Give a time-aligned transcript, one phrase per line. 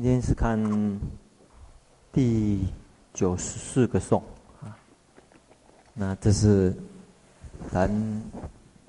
[0.00, 0.56] 今天是看
[2.12, 2.64] 第
[3.12, 4.22] 九十四个颂
[4.62, 4.78] 啊，
[5.92, 6.72] 那这是
[7.68, 7.90] 谈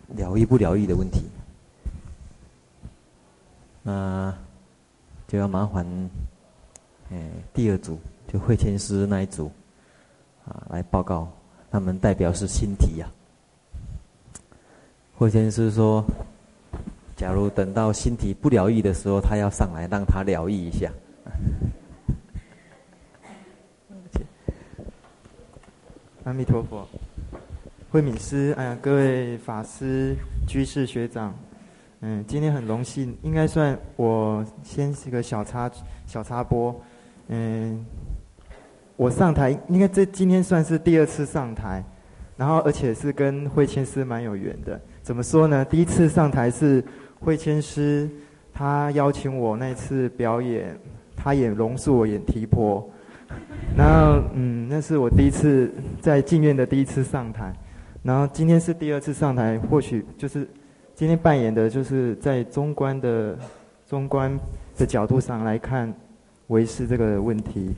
[0.10, 1.24] 疗愈不疗愈的问题，
[3.82, 4.32] 那
[5.28, 5.84] 就要麻烦
[7.10, 8.00] 哎第二组
[8.32, 9.52] 就慧谦师那一组
[10.46, 11.28] 啊来报告，
[11.72, 14.38] 他们代表是新题呀、啊。
[15.18, 16.06] 慧谦师说。
[17.20, 20.90] 假如等到心体不疗愈的时候，他要上来让他疗愈一下。
[26.24, 26.88] 阿弥陀佛，
[27.92, 30.16] 慧敏师，哎呀，各位法师、
[30.48, 31.36] 居士、学长，
[32.00, 35.70] 嗯，今天很荣幸，应该算我先是个小插
[36.06, 36.74] 小插播，
[37.28, 37.86] 嗯，
[38.96, 41.84] 我上台，应该这今天算是第二次上台，
[42.38, 44.80] 然后而且是跟慧谦师蛮有缘的。
[45.04, 45.66] 怎么说呢？
[45.66, 46.82] 第一次上台是。
[47.20, 48.10] 慧谦师，
[48.54, 50.78] 他邀请我那次表演，
[51.16, 52.90] 他演龙树，我演提婆。
[53.78, 57.54] 然后，嗯，那是我第一次在静院的第一次上台。
[58.02, 60.48] 然后今天是第二次上台，或许就是
[60.96, 63.38] 今天扮演的就是在中观的
[63.86, 64.36] 中观
[64.78, 65.94] 的角度上来看
[66.48, 67.76] 唯识这个问题。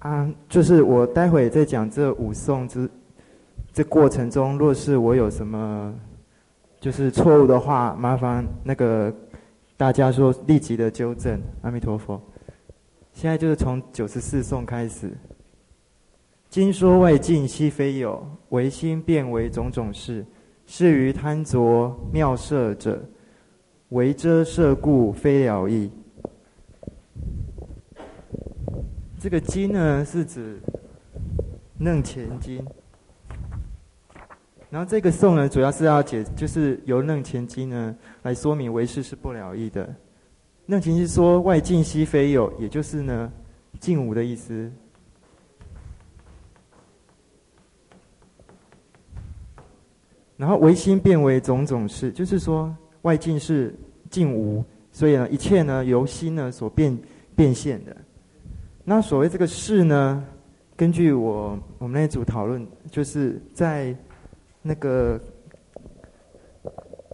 [0.00, 2.88] 啊，就是我待会在讲这五颂之
[3.72, 5.92] 这过程中，若是我有什么。
[6.86, 9.12] 就是错误的话，麻烦那个
[9.76, 11.42] 大家说立即的纠正。
[11.62, 12.22] 阿弥陀佛。
[13.12, 15.10] 现在就是从九十四颂开始。
[16.48, 20.24] 经说外境悉非有，唯心变为种种事。
[20.64, 23.04] 是于贪着妙色者，
[23.88, 25.90] 为遮色故，非了义。
[29.18, 30.60] 这个经呢，是指
[31.80, 32.64] 楞伽经。
[34.68, 39.88] 然后这个颂呢，主要是要解，就是由楞伽经呢来说明唯识是不了义的。
[40.66, 43.32] 楞前经说外境悉非有，也就是呢
[43.78, 44.70] 尽无的意思。
[50.36, 53.72] 然后唯心变为种种事，就是说外境是
[54.10, 56.98] 尽无，所以呢一切呢由心呢所变
[57.36, 57.96] 变现的。
[58.82, 60.24] 那所谓这个事呢，
[60.76, 63.96] 根据我我们那组讨论，就是在。
[64.66, 65.20] 那个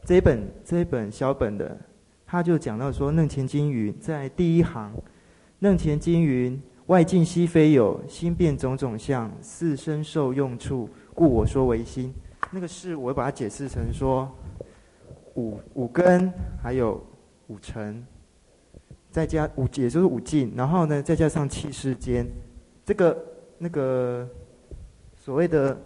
[0.07, 1.77] 这一本这一本小本的，
[2.25, 4.91] 他就讲到说，楞伽经云在第一行，
[5.59, 12.15] 楞伽经云外境悉非有，心变种种相，是身受用处，故我说为心。
[12.51, 14.31] 那个是我把它解释成说
[15.35, 16.99] 五五根，还有
[17.49, 18.03] 五尘，
[19.11, 22.27] 再加五也就是五境，然后呢再加上七世间，
[22.83, 23.25] 这个
[23.59, 24.27] 那个
[25.15, 25.79] 所谓的。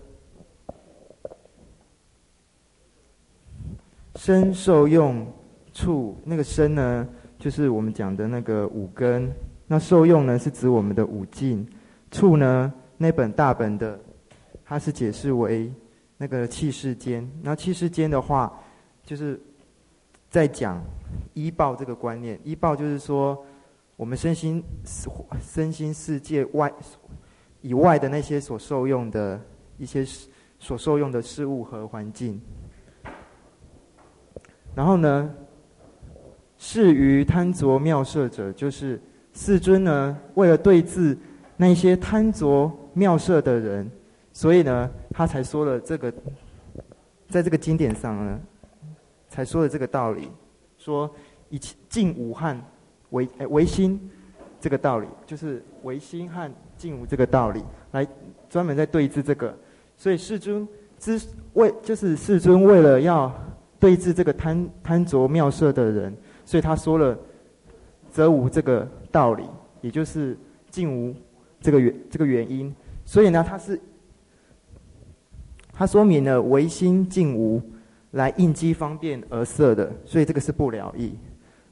[4.16, 5.26] 身受用
[5.72, 7.06] 处，那个身呢，
[7.38, 9.28] 就是我们讲的那个五根；
[9.66, 11.66] 那受用呢，是指我们的五境。
[12.10, 13.98] 处呢，那本大本的，
[14.64, 15.70] 它是解释为
[16.16, 17.28] 那个器世间。
[17.42, 18.52] 那器世间的话，
[19.04, 19.38] 就是
[20.30, 20.82] 在讲
[21.34, 22.40] 依报这个观念。
[22.42, 23.44] 依报就是说，
[23.96, 24.62] 我们身心
[25.40, 26.72] 身心世界外
[27.60, 29.40] 以外的那些所受用的
[29.76, 30.06] 一些
[30.58, 32.40] 所受用的事物和环境。
[34.76, 35.34] 然后呢，
[36.58, 39.00] 是于贪着妙色者，就是
[39.32, 41.16] 世尊呢，为了对治
[41.56, 43.90] 那些贪着妙色的人，
[44.34, 46.12] 所以呢，他才说了这个，
[47.26, 48.38] 在这个经典上呢，
[49.30, 50.28] 才说了这个道理，
[50.76, 51.10] 说
[51.48, 51.58] 以
[51.88, 52.54] 尽无和
[53.12, 53.98] 唯唯心
[54.60, 58.06] 这个道理，就是唯心和尽无这个道理，来
[58.50, 59.56] 专门在对治这个，
[59.96, 61.18] 所以世尊之
[61.54, 63.34] 为，就是世尊为了要。
[63.78, 67.18] 对治这个贪贪着妙色的人，所以他说了
[68.10, 69.44] “则无”这个道理，
[69.80, 70.36] 也就是
[70.70, 71.14] 尽无
[71.60, 72.74] 这个原这个原因。
[73.04, 73.80] 所以呢，他是
[75.72, 77.62] 他说明了唯心尽无
[78.12, 81.14] 来应机方便而设的，所以这个是不了义。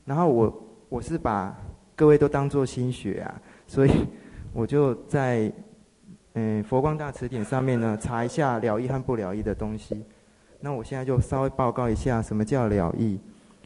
[0.04, 1.56] 然后我我是把
[1.96, 3.90] 各位都当作心学啊，所以
[4.52, 5.50] 我就在
[6.34, 10.04] 嗯佛光大辞典上面呢查一下了义和不了义的东西。
[10.64, 13.20] 那我现在就稍微报告一下，什么叫了义？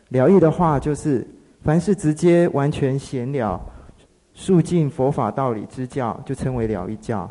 [0.09, 1.25] 了义的话，就是
[1.62, 3.61] 凡是直接完全显了
[4.35, 7.31] 述尽佛法道理之教，就称为了义教。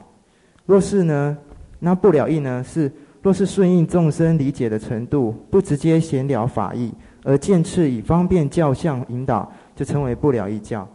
[0.65, 1.37] 若是呢，
[1.79, 2.89] 那不了义呢，是
[3.21, 6.93] 若是顺应众生理解的程度，不直接显了法义，
[7.25, 10.87] 而渐次以方便教相引导，就称为不了义教。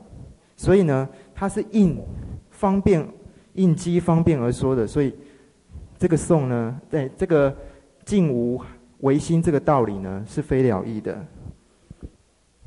[0.56, 2.00] 所以呢，它是应
[2.48, 3.06] 方便
[3.52, 4.86] 应机方便而说的。
[4.86, 5.14] 所以
[5.98, 7.54] 这个颂呢，在这个。
[8.04, 8.60] 尽无
[9.00, 11.26] 唯心这个道理呢，是非了义的。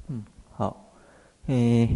[0.07, 0.81] 嗯，好。
[1.47, 1.87] 诶，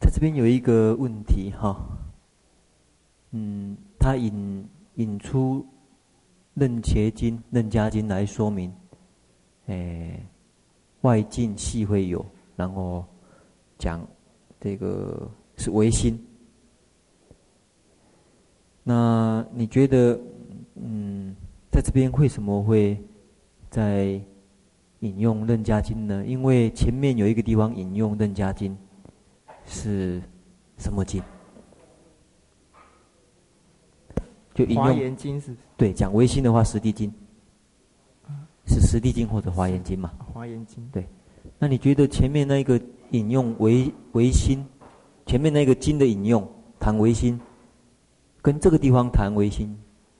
[0.00, 1.80] 他这边有一个问题哈，
[3.30, 5.60] 嗯，他引引出
[6.54, 8.74] 《楞伽经》《楞伽经》来说明，
[9.66, 10.20] 诶，
[11.02, 12.26] 外境系会有，
[12.56, 13.04] 然后
[13.78, 14.04] 讲
[14.60, 16.18] 这个是唯心。
[18.82, 20.18] 那你觉得，
[20.80, 21.34] 嗯，
[21.70, 22.98] 在这边为什么会
[23.70, 24.20] 在
[25.00, 26.24] 引用《楞伽经》呢？
[26.26, 28.72] 因为前面有一个地方引用《楞伽经》，
[29.66, 30.22] 是
[30.76, 31.22] 什么经？
[34.54, 35.54] 就引用《华严经》是？
[35.76, 37.10] 对，讲唯心的话，《十地经》
[38.66, 40.10] 是《十地经》或者《华严经》嘛？
[40.32, 41.06] 《华严经》对。
[41.58, 44.64] 那你觉得前面那个引用唯唯心，
[45.26, 46.46] 前面那个经的引用
[46.78, 47.40] 谈唯心？
[48.40, 49.76] 跟这个地方谈唯心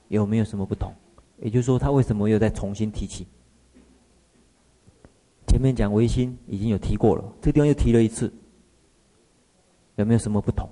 [0.09, 0.93] 有没有什么不同？
[1.37, 3.25] 也就是说，他为什么又再重新提起？
[5.47, 8.31] 前面讲唯心已经有提过了，这个地方又提了一次，
[9.95, 10.69] 有没有什么不同？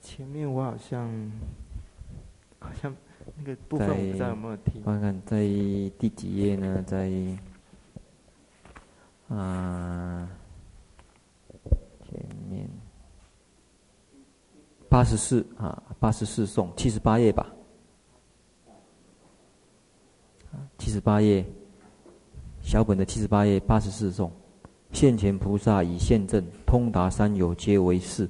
[0.00, 1.32] 前面我好像
[2.58, 2.94] 好像
[3.36, 4.80] 那个部分我不知道有没有提。
[4.84, 5.40] 看看在
[5.98, 6.84] 第几页呢？
[6.86, 7.10] 在
[9.28, 10.28] 啊
[12.04, 12.68] 前面。
[14.88, 17.46] 八十四啊，八十四颂，七十八页吧。
[20.78, 21.44] 七十八页，
[22.62, 24.30] 小本的七十八页，八十四颂，
[24.92, 28.28] 现前菩萨以现证，通达三有皆为是。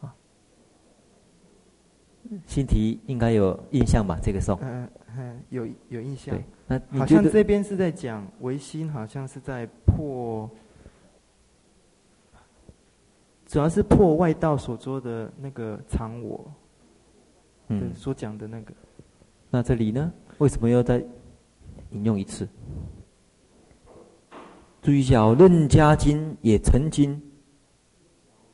[0.00, 0.14] 啊，
[2.46, 4.18] 新题应该有印象吧？
[4.22, 4.58] 这个颂。
[4.62, 6.34] 嗯嗯，有有印象。
[6.36, 6.44] 对，
[6.90, 10.48] 那好像这边是在讲唯心，好像是在破。
[13.48, 16.52] 主要是破外道所说的那个常我，
[17.68, 18.74] 嗯，所讲的那个。
[19.48, 20.12] 那这里呢？
[20.36, 21.02] 为什么要再
[21.92, 22.46] 引用一次？
[24.82, 27.18] 注意一下哦，《楞伽经》也曾经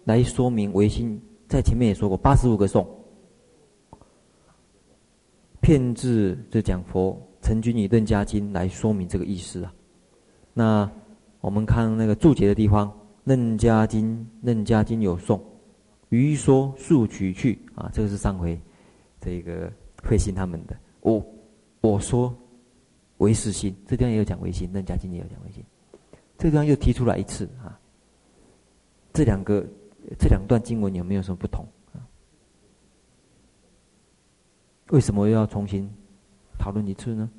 [0.05, 2.89] 来说明唯心，在前面也说过八十五个颂，
[5.61, 9.75] 骗智就讲佛曾经以《楞伽经》来说明这个意思啊。
[10.53, 10.89] 那
[11.41, 12.97] 我们看那个注解的地方。
[13.25, 15.43] 楞伽经，楞伽经有送，
[16.11, 18.61] 余说速取去啊，这个是上回
[19.21, 19.73] 这个
[20.03, 20.77] 慧心他们的。
[21.01, 21.25] 我
[21.81, 22.35] 我说
[23.19, 25.65] 唯是心，这地方也有讲唯心，楞伽经也有讲唯心，
[26.37, 27.81] 这地方又提出来一次啊。
[29.13, 29.67] 这两个
[30.19, 32.05] 这两段经文有没有什么不同啊？
[34.91, 35.91] 为什么又要重新
[36.59, 37.31] 讨论一次呢？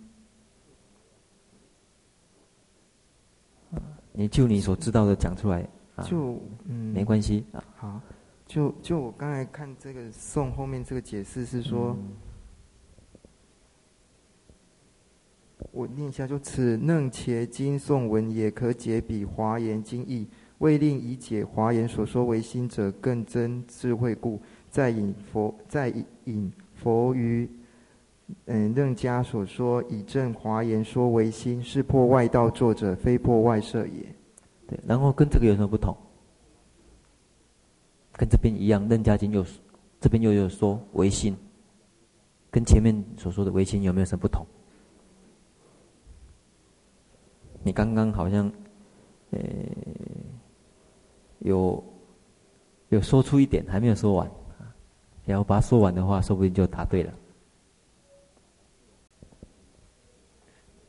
[4.18, 5.70] 你就你所知道的讲出来。
[6.04, 7.64] 就嗯，没关系啊。
[7.78, 8.02] 好，
[8.46, 12.12] 就就我刚才看这个颂后面这个解释是说，嗯、
[15.72, 20.28] 我念一下，就此楞伽经颂文也可解比华严经义，
[20.60, 25.92] 为令以解华严所说为心者更增智慧故，再引佛再
[26.26, 27.50] 引佛于
[28.46, 34.15] 嗯楞伽所说以正华严说为心，是破外道作者，非破外设也。
[34.68, 35.96] 对，然后跟这个有什么不同？
[38.14, 39.46] 跟这边一样，《任家经》又
[40.00, 41.36] 这边又有说唯心，
[42.50, 44.46] 跟前面所说的唯心有没有什么不同？
[47.62, 48.52] 你刚刚好像，
[49.32, 49.40] 呃，
[51.40, 51.84] 有
[52.90, 54.32] 有说出一点，还没有说完，
[55.26, 57.14] 然后把它说完的话，说不定就答对了。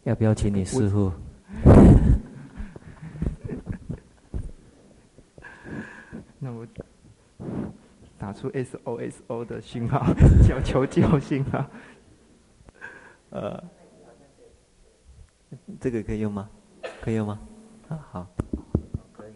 [0.05, 1.11] 要不要请你师傅？
[6.47, 6.65] 那我
[8.17, 10.07] 打出 SOSO 的信号，
[10.47, 11.67] 求求救信号。
[13.31, 13.65] 呃，
[15.81, 16.49] 这个可以用吗？
[17.03, 17.41] 可以用吗？
[17.89, 18.27] 啊，好。
[19.13, 19.33] 可以。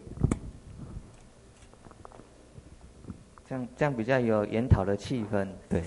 [3.45, 5.45] 这样这样比较有研讨的气氛。
[5.67, 5.83] 对。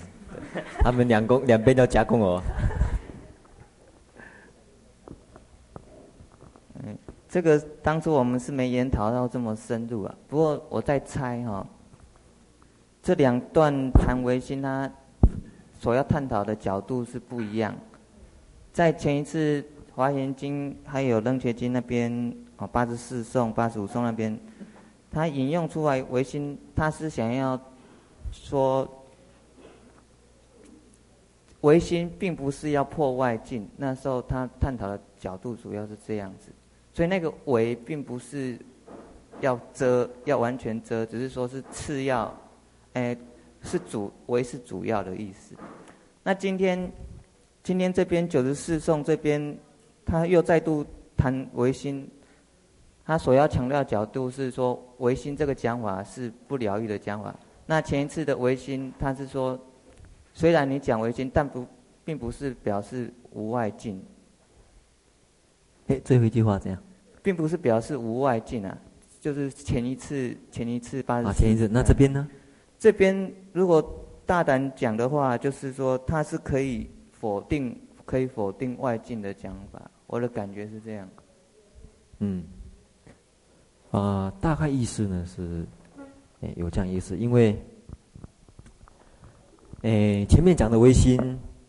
[0.81, 2.39] 他们两公两边都夹攻我。
[7.35, 11.67] 这个当初我们是没研讨到这么深入啊，不过我在猜哈、哦，
[13.03, 14.89] 这两段谈维新，他
[15.77, 17.75] 所要探讨的角度是不一样。
[18.71, 19.61] 在前一次
[19.93, 24.39] 华严经还有楞伽经那边哦，八十四颂、八十五颂那边，
[25.11, 27.59] 他引用出来维新，他是想要
[28.31, 28.89] 说
[31.59, 36.49] 唯心并不是要破外境，那时候他探讨的角度主要是这样子。
[36.95, 38.57] 所以那个唯并不是
[39.41, 42.35] 要遮，要完全遮，只是说是次要，
[42.93, 43.15] 哎，
[43.61, 45.53] 是主唯是主要的意思。
[46.23, 46.91] 那今天，
[47.61, 49.55] 今天这边九十四颂这边，
[50.03, 50.91] 他又再度谈。
[51.17, 52.07] 谈唯心，
[53.03, 57.33] 他所要强调角度是说唯心这个讲法是不疗愈的讲法。
[57.65, 59.59] 那前一次的唯心，他是说，
[60.33, 61.65] 虽然你讲唯心，但不
[62.03, 63.99] 并不是表示无外境。
[65.87, 66.81] 哎，最后一句话怎样？
[67.21, 68.77] 并不是表示无外境啊，
[69.19, 71.27] 就是前一次前一次八十。
[71.27, 72.27] 啊，前一次，那这边呢？
[72.77, 73.83] 这边如果
[74.25, 77.75] 大胆讲的话，就是说它是可以否定，
[78.05, 79.89] 可以否定外境的讲法。
[80.07, 81.09] 我的感觉是这样。
[82.19, 82.43] 嗯。
[83.91, 85.65] 啊、呃，大概意思呢是。
[86.41, 87.57] 哎有这样意思，因为，
[89.83, 91.17] 诶，前面讲的微心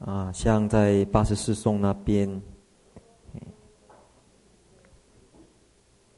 [0.00, 2.28] 啊，像在八十四颂那边，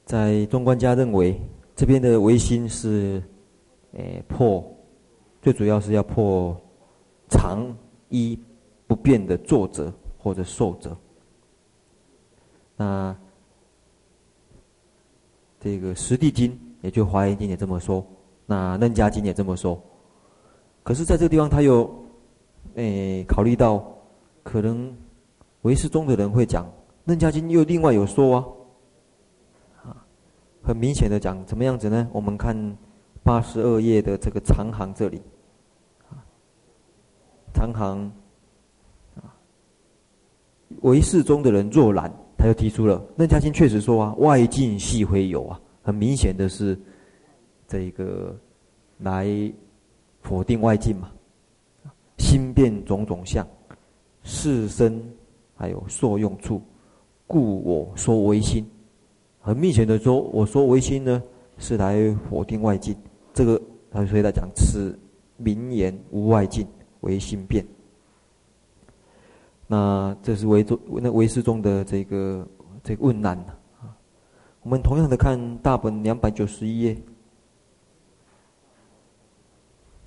[0.08, 1.38] 在中观家认为
[1.76, 3.22] 这边的唯心是，
[3.92, 4.64] 诶破，
[5.42, 6.58] 最主要是要破
[7.28, 7.76] 常
[8.08, 8.38] 一
[8.86, 10.96] 不变的作者或者受者。
[12.74, 13.14] 那
[15.60, 18.02] 这个实地经，也就华严经也这么说。
[18.46, 19.78] 那楞伽经也这么说，
[20.82, 21.86] 可是在这个地方，他又，
[22.76, 23.86] 诶、考虑到
[24.42, 24.90] 可能
[25.60, 26.66] 唯识宗的人会讲
[27.04, 28.44] 楞伽经又另外有说，啊，
[30.68, 32.06] 很明显的讲怎么样子呢？
[32.12, 32.54] 我们看
[33.22, 35.18] 八十二页的这个长行这里，
[37.54, 38.12] 长行，
[39.16, 39.32] 啊，
[40.82, 46.78] 唯识宗的人若然，他就提出了楞伽经确实说啊，外境系非有啊，很明显的是。
[47.66, 48.34] 这个
[48.96, 49.26] 来
[50.22, 51.10] 否定外境嘛，
[52.16, 53.46] 心变种种相，
[54.22, 55.02] 是身
[55.54, 56.62] 还有受用处，
[57.26, 58.66] 故我说唯心。
[59.48, 61.22] 很明显的说，我说唯心呢，
[61.56, 62.94] 是来否定外境。
[63.32, 63.58] 这个，
[64.06, 64.94] 所以他讲此
[65.38, 66.68] 名言无外境，
[67.00, 67.66] 唯心变。
[69.66, 72.46] 那这是唯中那唯识中的这个
[72.84, 73.38] 这个问难
[73.80, 73.96] 啊。
[74.60, 76.94] 我们同样的看大本两百九十一页。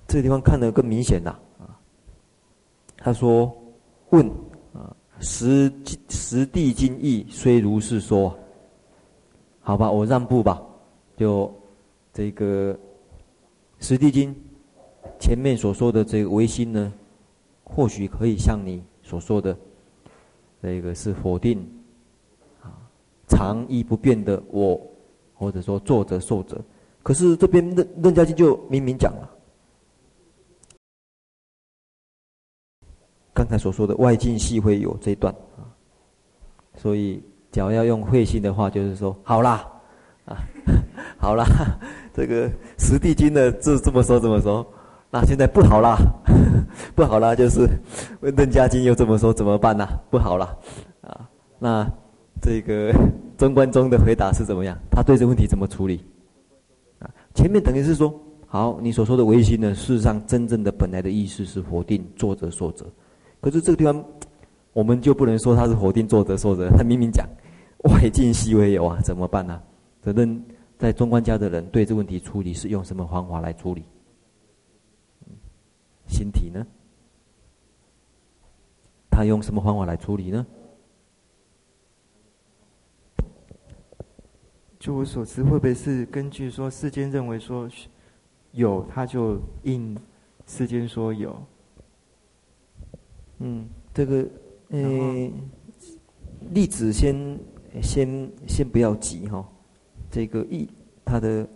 [0.06, 1.74] 这个地方看得更明显了啊！
[2.96, 3.52] 他说
[4.10, 4.24] ：“问
[4.72, 5.72] 啊，实
[6.08, 8.38] 实地经义虽如是说，
[9.62, 10.60] 好吧，我让步吧。
[11.16, 11.52] 就
[12.12, 12.76] 这个
[13.78, 14.34] 实地经
[15.20, 16.92] 前面所说的这个唯心呢，
[17.62, 19.56] 或许可以像你所说的，
[20.60, 21.60] 这个是否定
[22.60, 22.74] 啊，
[23.28, 24.80] 常一不变的我，
[25.34, 26.60] 或者说作者受者。
[27.02, 29.30] 可是这边楞楞伽经就明明讲了。”
[33.34, 35.64] 刚才所说的外境系会有这一段啊，
[36.76, 39.64] 所以只要要用慧心的话，就是说好啦，
[40.24, 40.36] 啊，
[41.18, 41.44] 好啦，
[42.12, 44.66] 这个十地经的这这么说怎么说，
[45.10, 45.96] 那现在不好啦，
[46.96, 47.68] 不好啦，就是
[48.22, 49.86] 问邓家经又这么说怎么办呢？
[50.10, 50.56] 不好啦，
[51.02, 51.28] 啊，
[51.58, 51.86] 那
[52.40, 52.92] 这个
[53.36, 54.76] 中观宗的回答是怎么样？
[54.90, 56.04] 他对这个问题怎么处理？
[56.98, 58.12] 啊，前面等于是说，
[58.46, 62.86] 好，你所说的唯心呢，事实上真正的本来的意思是否定作者受者。
[63.40, 64.02] 可是这个地方，
[64.72, 67.26] 我们就不能说他是否定作者受者，他明明讲
[67.82, 69.62] 外境系非有啊，怎么办呢、啊？
[70.02, 70.42] 反正
[70.78, 73.82] 在中观家的人对这个问题处理是用什么方法来处理？
[76.08, 76.66] 心体呢？
[79.10, 80.46] 他用什么方法来处理呢？
[84.78, 87.68] 就我所知，会不会是根据说世间认为说
[88.50, 89.96] 有，他就应
[90.46, 91.40] 世间说有？
[93.38, 94.28] 嗯，这个，
[94.70, 95.30] 呃，
[96.50, 97.38] 例子先
[97.80, 99.46] 先先不要急哈、哦，
[100.10, 100.68] 这个意，
[101.04, 101.48] 它的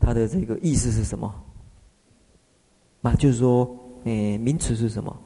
[0.00, 1.32] 它的这个意思是什么？
[3.00, 3.64] 那就是说，
[4.04, 5.16] 呃，名词是什么？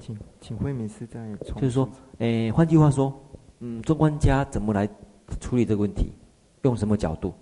[0.00, 1.34] 请请慧敏师在。
[1.36, 1.88] 就是说，
[2.18, 3.12] 呃，换句话说，
[3.58, 4.88] 嗯，中观家怎么来
[5.40, 6.12] 处理这个问题？
[6.62, 7.34] 用什么角度？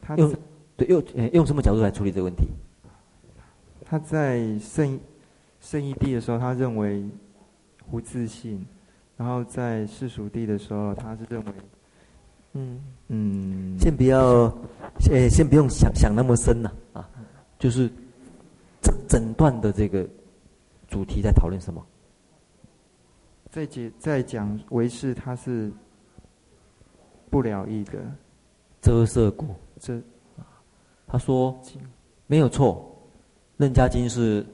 [0.00, 0.34] 他用
[0.76, 2.46] 对用呃用什么角度来处理这个问题？
[3.84, 4.98] 他在圣
[5.60, 7.04] 圣义地的时候，他认为
[7.90, 8.58] 无自信；
[9.16, 11.52] 然后在世俗地的时候，他是认为，
[12.52, 12.80] 嗯。
[13.08, 14.50] 嗯，先不要，
[14.98, 17.20] 先先不用想想那么深了啊，啊，
[17.58, 17.88] 就是
[18.80, 20.08] 整整段的这个
[20.88, 21.84] 主题在讨论什么？
[23.50, 25.70] 在解在讲唯识，他是
[27.30, 27.98] 不了义的。
[28.80, 30.00] 遮色故，这
[31.06, 31.58] 他说
[32.26, 32.90] 没有错。
[33.58, 34.44] 楞伽经是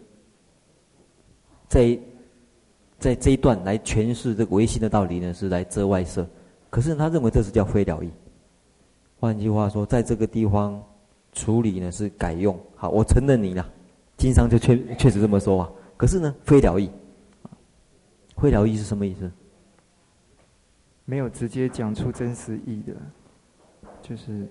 [1.68, 1.98] 在
[3.00, 6.28] 在这一段来诠释这个唯心的道理呢，是来遮外色。
[6.68, 8.10] 可是他认为这是叫非了义。
[9.18, 10.80] 换句话说，在这个地方
[11.32, 12.58] 处理呢是改用。
[12.76, 13.66] 好，我承认你了，
[14.18, 15.72] 经上就确确实这么说啊。
[15.96, 16.90] 可是呢，非了义，
[18.36, 19.30] 非了义是什么意思？
[21.06, 22.94] 没有直接讲出真实义的，
[24.02, 24.46] 就是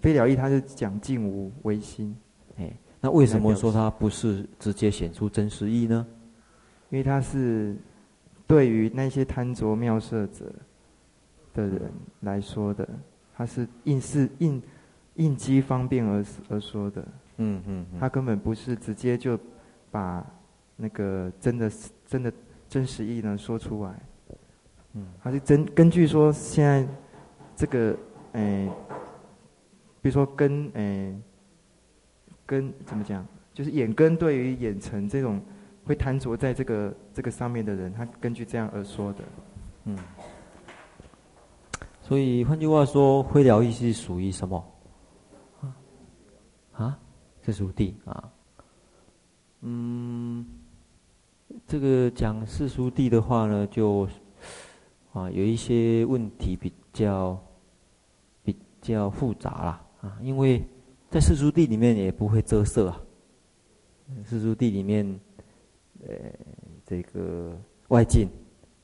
[0.00, 2.16] 非了义，他是讲净无唯心。
[2.56, 6.06] 哎，那为什么说他不是直接显出真实义呢？
[6.90, 7.76] 因为他是
[8.50, 10.52] 对于那些贪着妙色者
[11.54, 11.92] 的人
[12.22, 12.88] 来说的，
[13.32, 14.60] 他是应是应
[15.14, 17.06] 应机方便而而说的。
[17.36, 19.38] 嗯嗯，他根本不是直接就
[19.88, 20.26] 把
[20.74, 21.70] 那个真的
[22.04, 22.32] 真的
[22.68, 23.94] 真实意呢说出来。
[24.94, 26.84] 嗯，他是根根据说现在
[27.54, 27.96] 这个
[28.32, 28.68] 诶，
[30.02, 31.16] 比如说跟诶
[32.44, 35.40] 跟怎么讲，就是眼根对于眼尘这种。
[35.90, 39.24] 会贪着在这个这个上面的人，他根据这样而说的，
[39.86, 39.98] 嗯。
[42.00, 44.72] 所以换句话说，慧了义是属于什么？
[45.60, 45.74] 啊？
[46.74, 46.98] 啊？
[47.42, 48.30] 是属地啊？
[49.62, 50.46] 嗯，
[51.66, 54.06] 这个讲世俗地的话呢，就
[55.12, 57.36] 啊有一些问题比较
[58.44, 60.64] 比较复杂啦啊，因为
[61.10, 63.02] 在世俗地里面也不会遮色啊，
[64.24, 65.18] 世俗地里面。
[66.06, 66.14] 呃，
[66.86, 67.56] 这个
[67.88, 68.28] 外境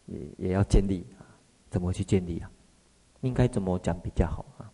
[0.06, 1.24] 也也要建立啊，
[1.70, 2.50] 怎么去建立啊？
[3.22, 4.70] 应该怎么讲比较好啊？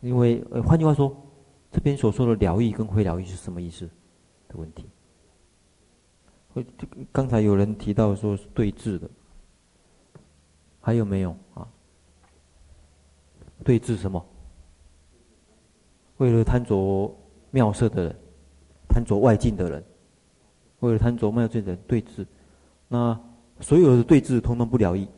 [0.00, 1.14] 因为呃，换句话说，
[1.70, 3.86] 这边所说的疗愈跟非疗愈是什么意思
[4.48, 4.88] 的问题？
[6.52, 6.66] 会
[7.12, 9.10] 刚才有人提到说是对峙的，
[10.80, 11.68] 还有没有啊？
[13.62, 14.24] 对峙什么？
[16.16, 17.14] 为了贪着
[17.50, 18.16] 妙色的人，
[18.88, 19.84] 贪着外境的人。
[20.86, 22.26] 为了贪着妙色的人对治，
[22.88, 23.18] 那
[23.60, 25.08] 所有的对治通通不了义，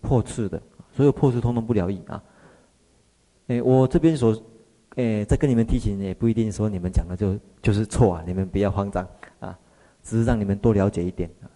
[0.00, 2.22] 破斥的，所有破次通通不了义啊！
[3.48, 4.40] 哎，我这边所，
[4.96, 9.06] 哎，在跟你们提醒，也不一定说你们讲的就就是错啊，你们不要慌张
[9.40, 9.58] 啊，
[10.02, 11.50] 只是让你们多了解一点啊，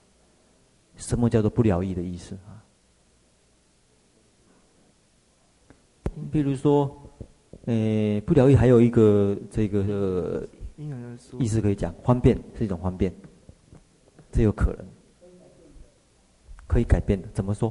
[0.96, 2.58] 什么叫做不了义的意思啊？
[6.32, 6.90] 比如说，
[7.66, 9.80] 哎，不了义还有一个这个。
[9.80, 10.48] 呃
[11.38, 13.12] 意思可以讲，方便是一种方便，
[14.32, 14.86] 这有可能，
[16.66, 17.28] 可以改变的。
[17.34, 17.70] 怎么说？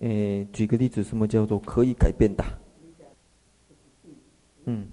[0.00, 2.44] 诶，举个例子，什么叫做可以改变的？
[4.66, 4.86] 嗯。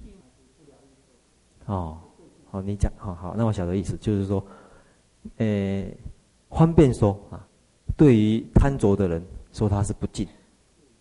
[1.66, 2.00] 哦，
[2.50, 4.46] 好，你讲，好好，那我晓得意思，就是说，
[5.38, 5.94] 诶，
[6.50, 7.46] 方便说啊，
[7.98, 10.26] 对于贪着的人说他是不净，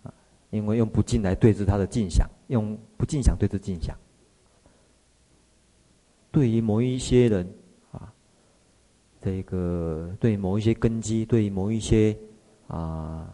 [0.02, 0.12] 啊，
[0.50, 3.96] 因为用不净来对治他的净想，用不净想对治净想。
[6.32, 7.46] 对于某一些人，
[7.92, 8.12] 啊，
[9.20, 12.16] 这个对某一些根基，对某一些
[12.68, 13.28] 啊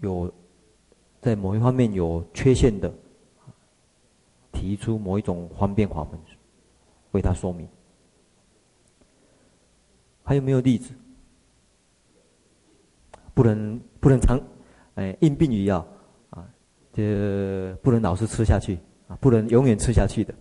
[0.00, 0.32] 有
[1.20, 2.92] 在某一方面有缺陷的，
[4.52, 6.18] 提出某一种方便法门，
[7.12, 7.68] 为他说明。
[10.24, 10.92] 还有没有例子？
[13.32, 14.40] 不能不能长，
[14.96, 15.86] 哎，因病与药
[16.30, 16.44] 啊，
[16.92, 20.34] 这不能老是吃下去啊，不能永远吃下去的。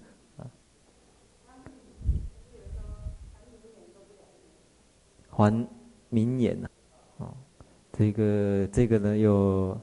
[5.38, 5.68] 还
[6.10, 6.68] 明眼呢，
[7.20, 7.30] 啊，
[7.94, 9.80] 这个这个呢又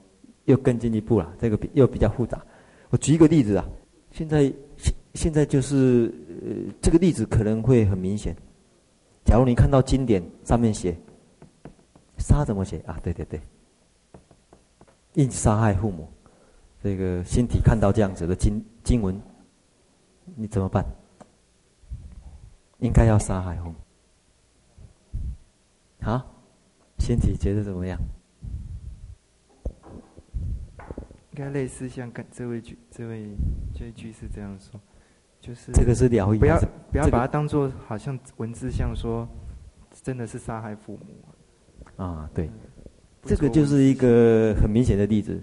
[0.46, 2.44] 又更进一步了，这个比又比较复杂。
[2.90, 3.64] 我举一个例子啊，
[4.10, 6.12] 现在现现在就是
[6.42, 8.34] 呃这个例子可能会很明显。
[9.24, 10.96] 假如你看到经典上面写
[12.18, 12.98] 杀怎么写啊？
[13.00, 13.40] 对对对，
[15.12, 16.08] 应杀害父母。
[16.82, 19.22] 这个心体看到这样子的经经文，
[20.34, 20.84] 你怎么办？
[22.80, 23.74] 应该要杀害父母。
[26.04, 26.22] 好，
[26.98, 27.98] 身体觉得怎么样？
[31.30, 33.30] 应该类似像跟这位居这位
[33.74, 34.78] 这位居士这样说，
[35.40, 36.60] 就是这个是疗愈，不要
[36.92, 39.26] 不要把它当做好像文字像说，
[40.02, 42.28] 真的是杀害父母啊？
[42.34, 42.50] 对，
[43.22, 45.42] 这个就是一个很明显的例子，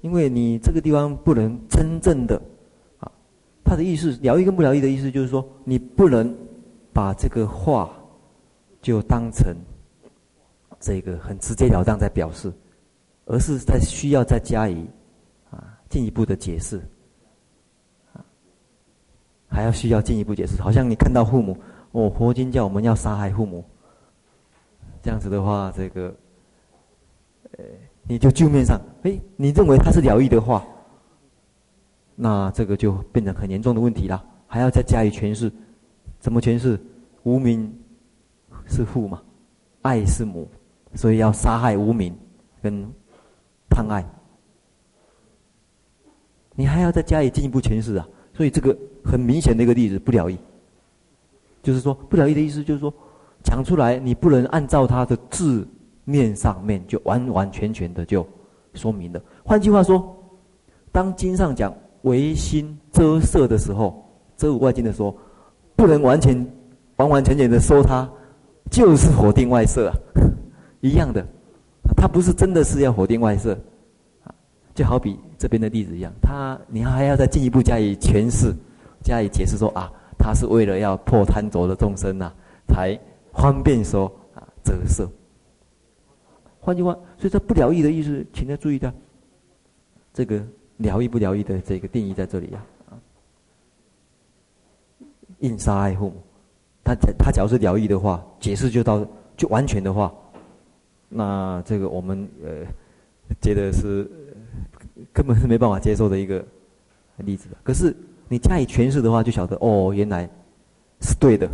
[0.00, 2.40] 因为你这个地方不能真正的
[2.98, 3.12] 啊，
[3.62, 6.34] 他的意思疗愈跟不疗愈的意思就是说，你不能
[6.94, 7.94] 把这个话。
[8.82, 9.56] 就当成
[10.80, 12.52] 这个很直截了当在表示，
[13.26, 14.84] 而是在需要再加以
[15.50, 16.82] 啊进一步的解释，
[19.46, 20.60] 还要需要进一步解释。
[20.60, 21.56] 好像你看到父母，
[21.92, 23.64] 哦，佛经叫我们要杀害父母，
[25.00, 26.12] 这样子的话，这个，
[27.56, 27.64] 呃，
[28.08, 30.66] 你就旧面上，哎，你认为他是了义的话，
[32.16, 35.52] 那这个就变成很严重的问题了，还要再加以诠释，
[36.18, 36.76] 怎么诠释？
[37.22, 37.72] 无名。
[38.66, 39.22] 是父嘛，
[39.82, 40.48] 爱是母，
[40.94, 42.14] 所以要杀害无名
[42.62, 42.86] 跟
[43.68, 44.04] 贪爱。
[46.54, 48.06] 你还要再加以进一步诠释啊！
[48.34, 50.38] 所以这个很明显的一个例子，不了义。
[51.62, 52.92] 就是说不了义的意思，就是说
[53.42, 55.66] 讲出来你不能按照它的字
[56.04, 58.26] 面上面就完完全全的就
[58.74, 59.22] 说明了。
[59.44, 60.14] 换句话说，
[60.90, 64.04] 当经上讲唯心遮色的时候，
[64.36, 65.16] 遮无外境的时候，
[65.74, 66.46] 不能完全
[66.96, 68.10] 完完全全的说它
[68.72, 69.94] 就是否定外色啊，
[70.80, 71.24] 一样的，
[71.94, 73.56] 它不是真的是要否定外色。
[74.74, 78.50] 就好比这边的例子一样，他你还要再进一步加以诠释、
[79.04, 82.34] 加以解释，说啊，他是为了要破贪着的众生呐、啊，
[82.66, 82.98] 才
[83.34, 85.06] 方便说啊遮色。
[86.58, 88.90] 换句话，所以说不了义的意思，请大家注意的，
[90.14, 90.42] 这个
[90.78, 92.64] 了义不了义的这个定义在这里呀。
[92.88, 92.96] 啊，
[95.40, 96.14] 印杀爱护，
[96.84, 100.12] 他他假如是疗愈的话，解释就到就完全的话，
[101.08, 102.66] 那这个我们呃
[103.40, 104.10] 觉得是。
[105.12, 106.44] 根本是没办法接受的一个
[107.16, 107.48] 例子。
[107.64, 107.96] 可是
[108.28, 110.28] 你加以诠释的话，就晓得哦，原来
[111.00, 111.48] 是对的。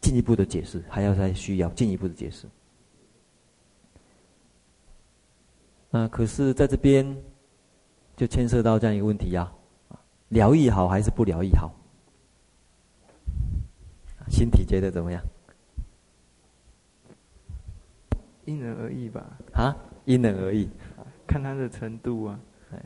[0.00, 2.46] 进一步的解释，还要再需要进一步的解释。
[5.90, 7.16] 那可是在这边
[8.16, 9.50] 就牵涉到这样一个问题呀：
[10.28, 11.72] 疗愈好还是不疗愈好？
[14.30, 15.22] 心体觉得怎么样？
[18.46, 19.38] 因人而异吧。
[19.52, 20.68] 啊，因人而异。
[21.26, 22.40] 看他的程度啊，
[22.72, 22.82] 哎，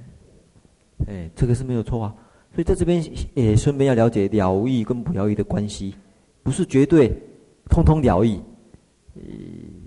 [1.06, 2.14] 哎，这个是没有错啊。
[2.52, 3.02] 所以在这边
[3.34, 5.94] 也顺便要了解疗愈跟不疗愈的关系，
[6.42, 7.10] 不是绝对
[7.70, 8.38] 通通疗愈，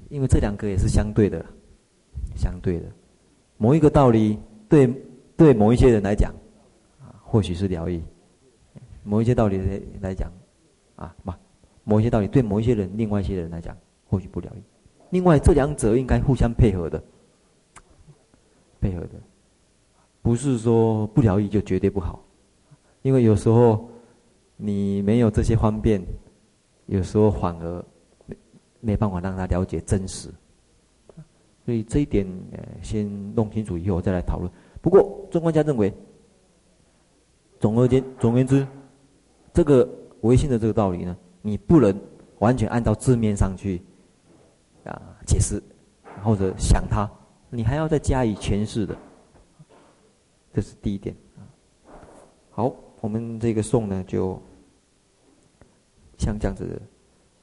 [0.10, 1.46] 因为这两个也是相对的，
[2.36, 2.86] 相对的。
[3.58, 4.86] 某一个道理对
[5.38, 6.34] 对某一些人来讲，
[7.00, 8.02] 啊，或许是疗愈；
[9.04, 9.58] 某一些道理
[10.02, 10.32] 来讲，
[10.96, 11.38] 啊，嘛，
[11.88, 13.76] 某一些道理对某一些人，另外一些人来讲，
[14.10, 14.62] 或许不了义。
[15.12, 17.02] 另外，这两者应该互相配合的。
[18.82, 19.14] 配合的，
[20.22, 22.22] 不是说不了义就绝对不好，
[23.02, 23.90] 因为有时候
[24.58, 26.00] 你没有这些方便，
[26.88, 27.86] 有时候反而
[28.26, 28.38] 没
[28.82, 30.30] 没办法让他了解真实，
[31.66, 34.52] 所以这一点呃先弄清楚以后再来讨论。
[34.82, 35.92] 不过中观家认为，
[37.60, 38.68] 总而言总言之，
[39.54, 39.90] 这个
[40.22, 41.98] 唯心的这个道理呢，你不能
[42.40, 43.82] 完全按照字面上去
[44.84, 45.64] 啊解释
[46.22, 47.10] 或者想它。
[47.50, 48.98] 你还要再加以诠释的，
[50.54, 51.16] 这是第一点。
[52.52, 54.38] 好，我们这个颂呢，就
[56.18, 56.82] 像这样子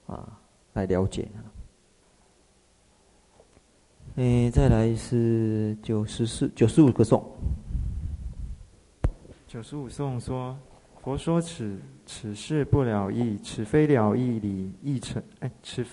[0.07, 0.39] 啊
[0.75, 1.27] 来了解。
[4.17, 7.25] 诶，再来是九十四、九十五个颂。
[9.49, 10.55] 九十五颂说
[11.03, 15.23] ：“佛说此此事不了义，此非了义理义成。
[15.41, 15.85] 哎，此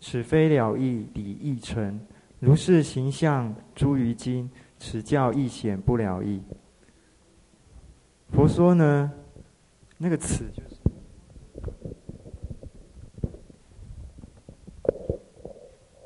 [0.00, 1.98] 此非了义理义成。”
[2.38, 6.42] 如是形象诸于经，此教亦显不了义。
[8.30, 9.10] 佛说呢，
[9.96, 10.76] 那个此就是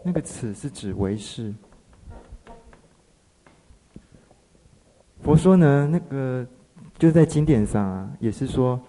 [0.04, 1.52] 那个此是指为是。
[5.20, 6.46] 佛说呢，那个
[6.96, 8.80] 就在经典上啊，也是说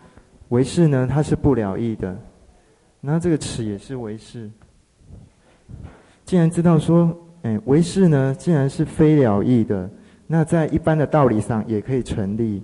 [0.51, 2.17] 唯是呢，它是不了义的。
[3.01, 4.49] 那这个此也是唯是。
[6.23, 7.13] 既然知道说。
[7.43, 9.89] 哎，唯是呢，既然是非了义的，
[10.27, 12.61] 那在一般的道理上也可以成立。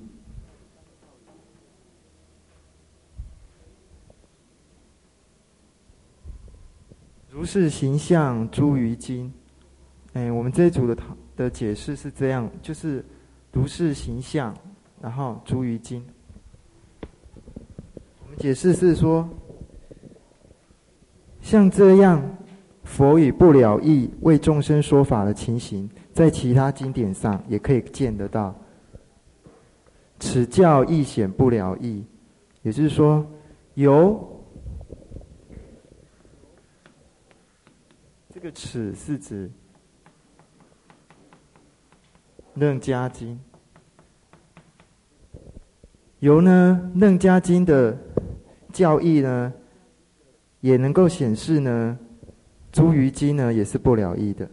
[7.32, 9.34] 如是形象诸于经，
[10.14, 10.96] 哎，我们这一组的
[11.36, 13.04] 的解释是这样，就是
[13.52, 14.56] 如是形象，
[15.02, 16.06] 然后诸于经。
[18.38, 19.28] 解释是说，
[21.42, 22.22] 像这样。
[22.84, 28.56] 佛与不了义为众生说法的情形，在其他经典上也可以见得到。
[30.22, 32.02] 此教亦显不了义，
[32.62, 33.28] 也就是说，
[33.74, 34.42] 由
[38.34, 39.50] 这个“此”是指
[42.54, 43.38] 《楞伽经》，
[46.20, 47.98] 由呢《楞伽经》的
[48.78, 49.52] 教义呢，
[50.62, 51.98] 也能够显示呢。
[52.72, 54.48] 诸于经呢，也是不了义的。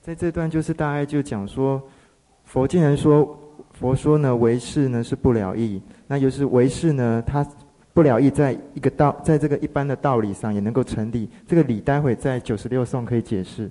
[0.00, 1.82] 在这段就是大概就讲说，
[2.44, 3.36] 佛既然说
[3.72, 7.44] 佛说呢，唯是呢是不了义，那就是唯是呢，它
[7.92, 11.28] 不了义，在一个道，在这个一般的道理上也能够成立。
[11.48, 13.68] 这个理待会在九十六颂可以解释。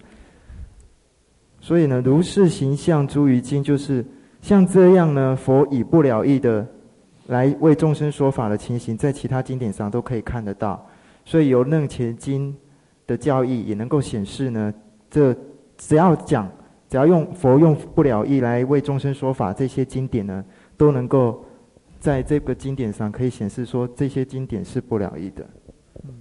[1.62, 4.04] 所以呢，如是形象诸于经，就是
[4.42, 6.68] 像这样呢，佛以不了义的
[7.28, 10.86] 来为众生说法的情形，在其他经典上都可以看得到。
[11.26, 12.56] 所以由楞伽经
[13.06, 14.74] 的教义也能够显示呢，
[15.10, 15.36] 这
[15.78, 16.50] 只要讲，
[16.90, 20.44] 只要用佛用不了义来为众生说法，这些经典呢
[20.78, 21.44] 都能够
[22.00, 25.46] 在这个经典上可以显示说这些经典是不了义的。
[26.04, 26.14] 嗯，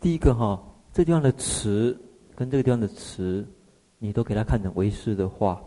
[0.00, 0.60] 第一个哈，
[0.92, 1.96] 这地方的词
[2.34, 3.46] 跟这个地方的词，
[3.98, 5.62] 你都给他看成唯识的话，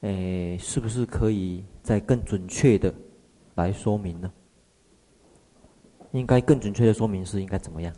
[0.00, 2.92] 诶，是不是可以再更准确的
[3.58, 4.32] 来说明呢？
[6.12, 7.94] 应该更准确的说明是应该怎么样？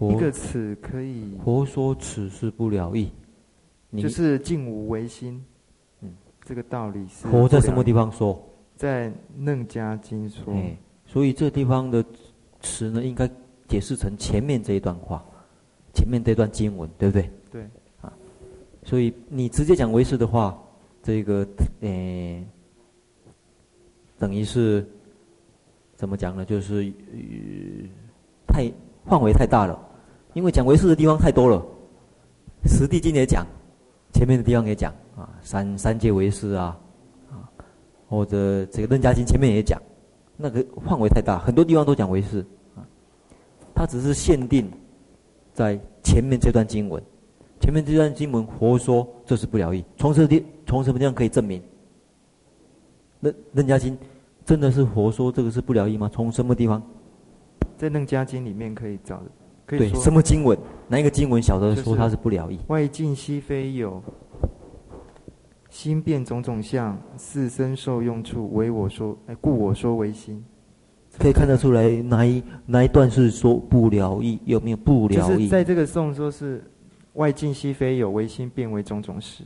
[0.00, 1.36] 一个词可以。
[1.44, 3.12] 佛说此是不了义，
[3.92, 5.42] 就是净无为心。
[6.00, 6.12] 嗯，
[6.44, 7.28] 这个道理是。
[7.28, 8.42] 佛在什么地方说？
[8.74, 10.52] 在楞伽经说。
[10.54, 12.04] 哎，所以这地方的
[12.60, 13.30] 词呢，应该
[13.68, 15.24] 解释成前面这一段话，
[15.94, 17.30] 前面这段经文，对不对？
[17.50, 17.62] 对。
[18.00, 18.12] 啊，
[18.82, 20.62] 所以你直接讲唯识的话，
[21.06, 21.46] 这个
[21.82, 22.44] 诶，
[24.18, 24.84] 等于是
[25.94, 26.44] 怎么讲呢？
[26.44, 26.92] 就是，
[28.44, 28.68] 太
[29.04, 29.78] 范围太大了。
[30.34, 31.64] 因为讲唯识的地方太多了，
[32.64, 33.46] 十地经也讲，
[34.12, 36.76] 前面的地方也讲啊，三三界唯识啊，
[37.30, 37.46] 啊，
[38.08, 39.80] 或者这个楞伽经前面也讲，
[40.36, 42.82] 那个范围太大，很多地方都讲唯识啊，
[43.72, 44.68] 它只是限定
[45.54, 47.00] 在前面这段经文，
[47.60, 51.62] 前面这段经文佛说这是不了义，从什么地从什么地方可以证明？
[53.20, 53.96] 那楞伽经
[54.44, 56.10] 真的是佛说这个是不了义吗？
[56.12, 56.82] 从什么地方？
[57.78, 59.30] 在楞伽经里面可以找的。
[59.66, 60.56] 对，什么经文？
[60.86, 62.58] 哪一个经文晓得说它是不了义？
[62.68, 64.02] 外境悉非有，
[65.70, 70.44] 心变种种相，四身受用处，唯我说，哎，故我说唯心。
[71.18, 74.38] 可以看得出来哪一哪一段是说不了义？
[74.44, 75.38] 有没有不了义？
[75.38, 76.62] 就是在这个颂说是
[77.14, 79.42] 外境悉非有，唯心变为种种识。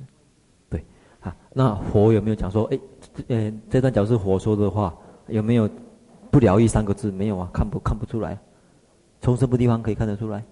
[1.22, 2.64] 对，啊，那佛有没有讲说？
[2.64, 2.78] 哎，
[3.28, 4.94] 呃，这段假如是佛说的话，
[5.28, 5.68] 有没有
[6.30, 7.10] 不了义三个字？
[7.10, 8.38] 没有啊，看不看不出来。
[9.20, 10.42] 从什么地方可以看得出来？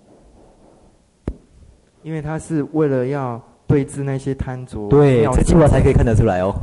[2.02, 6.54] 因为他是为了要对治那些贪着，对，这句话才可以看得出来哦，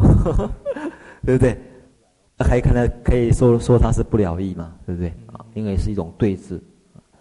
[1.26, 1.58] 对不对？
[2.40, 5.10] 还看得可以说说他是不了义嘛，对不对？
[5.28, 6.62] 啊，因为是一种对治，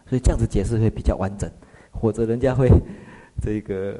[0.07, 1.51] 所以这样子解释会比较完整，
[2.01, 2.71] 否则人家会
[3.45, 3.93] 这个、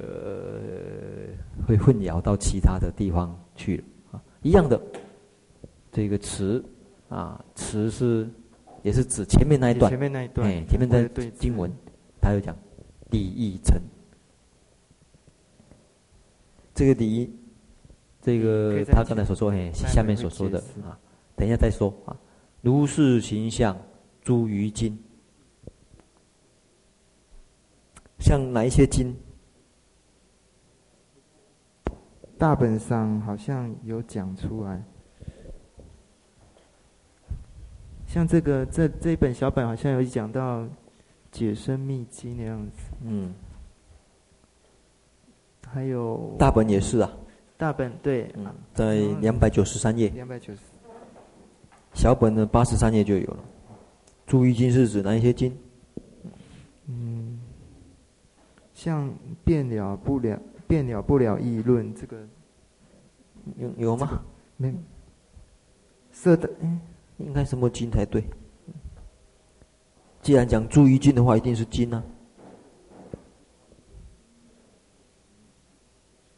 [1.59, 4.23] 呃、会混淆到其他的地方去了啊。
[4.43, 4.81] 一样的，
[5.93, 6.65] 这个词
[7.09, 8.27] 啊，词是。
[8.83, 11.73] 也是指前面那一段，前面那一段，哎，前面的经文，
[12.21, 12.55] 他有讲
[13.11, 13.81] 第一层，
[16.75, 17.35] 这个第一，
[18.21, 21.01] 这个他刚才所说，哎，下面所说的啊，
[21.35, 22.15] 等一下再说啊。
[22.61, 23.75] 如是形象
[24.21, 24.99] 诸于经，
[28.19, 29.17] 像哪一些经？
[32.39, 34.83] 大本上好像有讲出来。
[38.07, 40.65] 像这个这这一本小本好像有讲到
[41.33, 43.35] 解生秘经那样子，嗯，
[45.67, 47.11] 还有大本也是啊，
[47.57, 50.61] 大本对，嗯，在两百九十三页，两百九十，
[51.93, 53.45] 小本的八十三页就有了。
[54.27, 55.57] 注意经是指哪一些经？
[56.87, 57.41] 嗯，
[58.75, 59.13] 像
[59.45, 62.27] 变了不了变了不了议论这个
[63.57, 64.07] 有有吗？
[64.09, 64.23] 这个、
[64.57, 64.75] 没，
[66.13, 66.81] 色的嗯。
[67.19, 68.25] 应该什么经才对？
[70.21, 72.05] 既然讲诸余经的话，一定是经啊。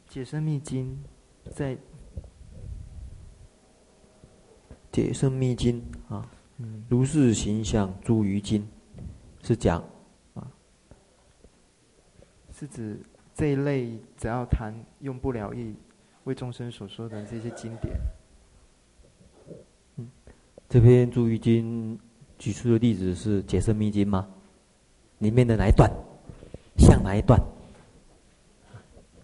[0.06, 1.02] 解生密经
[1.50, 1.78] 在
[4.92, 6.30] 解生密经啊，
[6.90, 8.68] 如是形象诸于经
[9.42, 9.82] 是讲
[10.34, 10.46] 啊，
[12.52, 13.00] 是指
[13.36, 15.74] 这一类只要谈用不了义
[16.24, 17.94] 为众生所说的这些经典。
[20.70, 21.98] 这篇诸余经
[22.38, 24.26] 举出的例子是解深密经吗？
[25.18, 25.90] 里面的哪一段？
[26.78, 27.38] 像哪一段？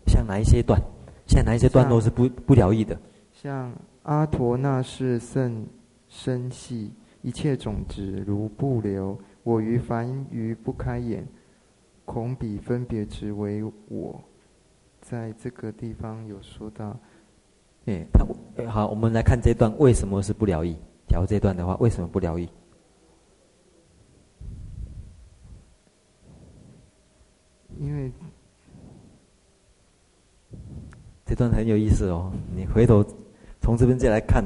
[0.06, 0.78] 像哪一些段？
[1.26, 3.00] 像哪一些段落是不不了意的？
[3.32, 3.72] 像
[4.02, 5.66] 阿陀那氏甚
[6.10, 9.18] 深细，一切种子如不流。
[9.42, 11.26] 我于凡愚不开眼，
[12.12, 14.22] 恐彼分别值为我。
[15.00, 16.94] 在这个地方有说到，
[17.86, 20.76] 哎，他好，我们来看这段为什么是不了义。
[21.08, 22.48] 聊这段的话，为什么不了义？
[27.80, 28.12] 因为
[31.24, 32.30] 这段很有意思哦。
[32.54, 33.02] 你回头
[33.60, 34.44] 从这边再来看，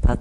[0.00, 0.16] 他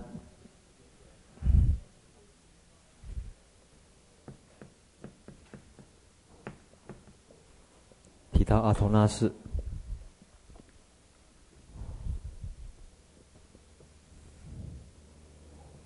[8.42, 9.32] 提到阿驮那氏。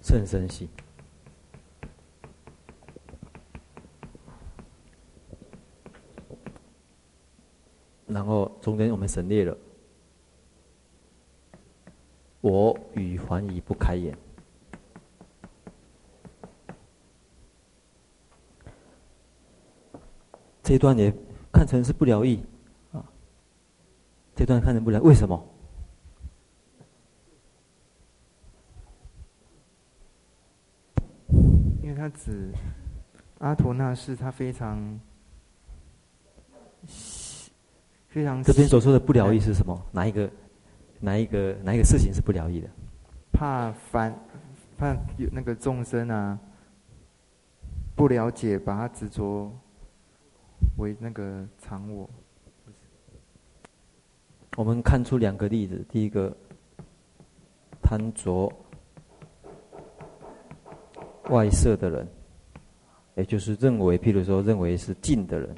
[0.02, 0.70] 甚深细，
[8.08, 9.58] 然后中间我们省略了，
[12.40, 14.18] 我与还疑不开眼。
[20.64, 21.14] 这一段也
[21.56, 22.44] 看成是不了义
[22.92, 23.00] 啊。
[24.36, 25.42] 这段看成不了，为什么？
[31.82, 32.52] 因为他指
[33.40, 35.00] 阿陀那是，他非常
[38.10, 38.44] 非常。
[38.44, 39.82] 这边所说的不了义是什么？
[39.92, 40.30] 哪一个？
[41.00, 41.54] 哪一个？
[41.64, 42.70] 哪一个事情是不了义的？
[43.32, 44.14] 怕烦，
[44.78, 46.38] 怕有那个众生啊，
[47.96, 49.50] 不了解，把他执着。
[50.78, 52.10] 为那个常我，
[54.58, 55.86] 我们看出两个例子。
[55.90, 56.36] 第一个，
[57.82, 58.52] 贪着
[61.30, 62.08] 外色的人，
[63.16, 65.56] 也就是认为，譬如说，认为是净的人，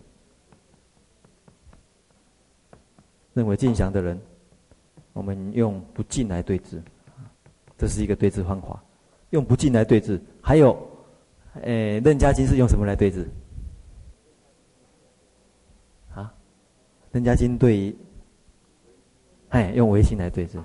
[3.33, 4.19] 认为净祥的人，
[5.13, 6.81] 我们用不净来对治，
[7.77, 8.83] 这是一个对治方法。
[9.31, 10.77] 用不净来对治，还有，
[11.63, 13.27] 诶，楞伽经是用什么来对治？
[17.17, 17.95] 楞伽经对，
[19.49, 20.61] 哎，用唯心来对治。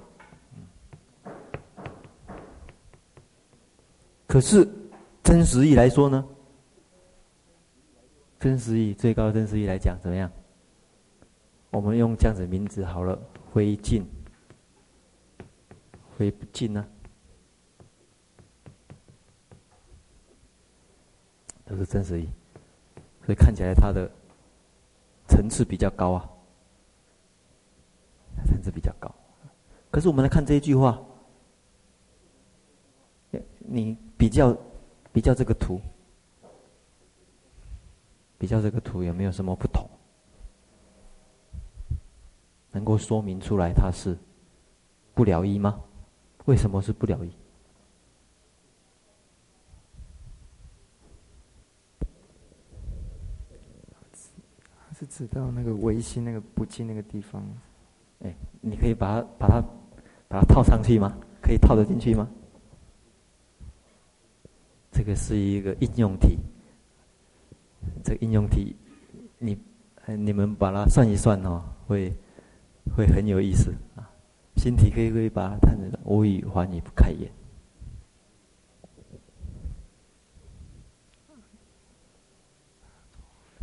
[4.27, 4.69] 可是
[5.23, 6.23] 真实义来说呢？
[8.38, 10.31] 真实义最高真实义来讲怎么样？
[11.71, 13.19] 我们用这样子名字好了，
[13.51, 14.03] 灰烬，
[16.19, 16.87] 灰不净呢？
[21.65, 22.29] 都是真实义，
[23.25, 24.11] 所以看起来它的
[25.29, 26.29] 层次比较高啊。
[28.45, 29.15] 层次比较高，
[29.91, 31.01] 可是我们来看这一句话，
[33.61, 34.57] 你比较
[35.12, 35.81] 比较这个图，
[38.37, 39.88] 比较这个图有没有什么不同？
[42.73, 44.19] 能够说明出来它是
[45.15, 45.81] 不了一吗？
[46.47, 47.33] 为什么是不了一？
[54.99, 57.45] 是指到那个唯心那个不净那个地方。
[58.21, 59.61] 哎，你可以把它把它
[60.33, 61.14] 把它套上去吗？
[61.42, 62.27] 可以套得进去吗？
[64.90, 66.38] 这个是一个应用题。
[68.03, 68.75] 这个应用题，
[69.38, 69.59] 你
[70.07, 72.11] 你们把它算一算哦，会
[72.97, 74.09] 会很有意思啊。
[74.57, 77.31] 新题可以可以把它看成无语还疑不开眼。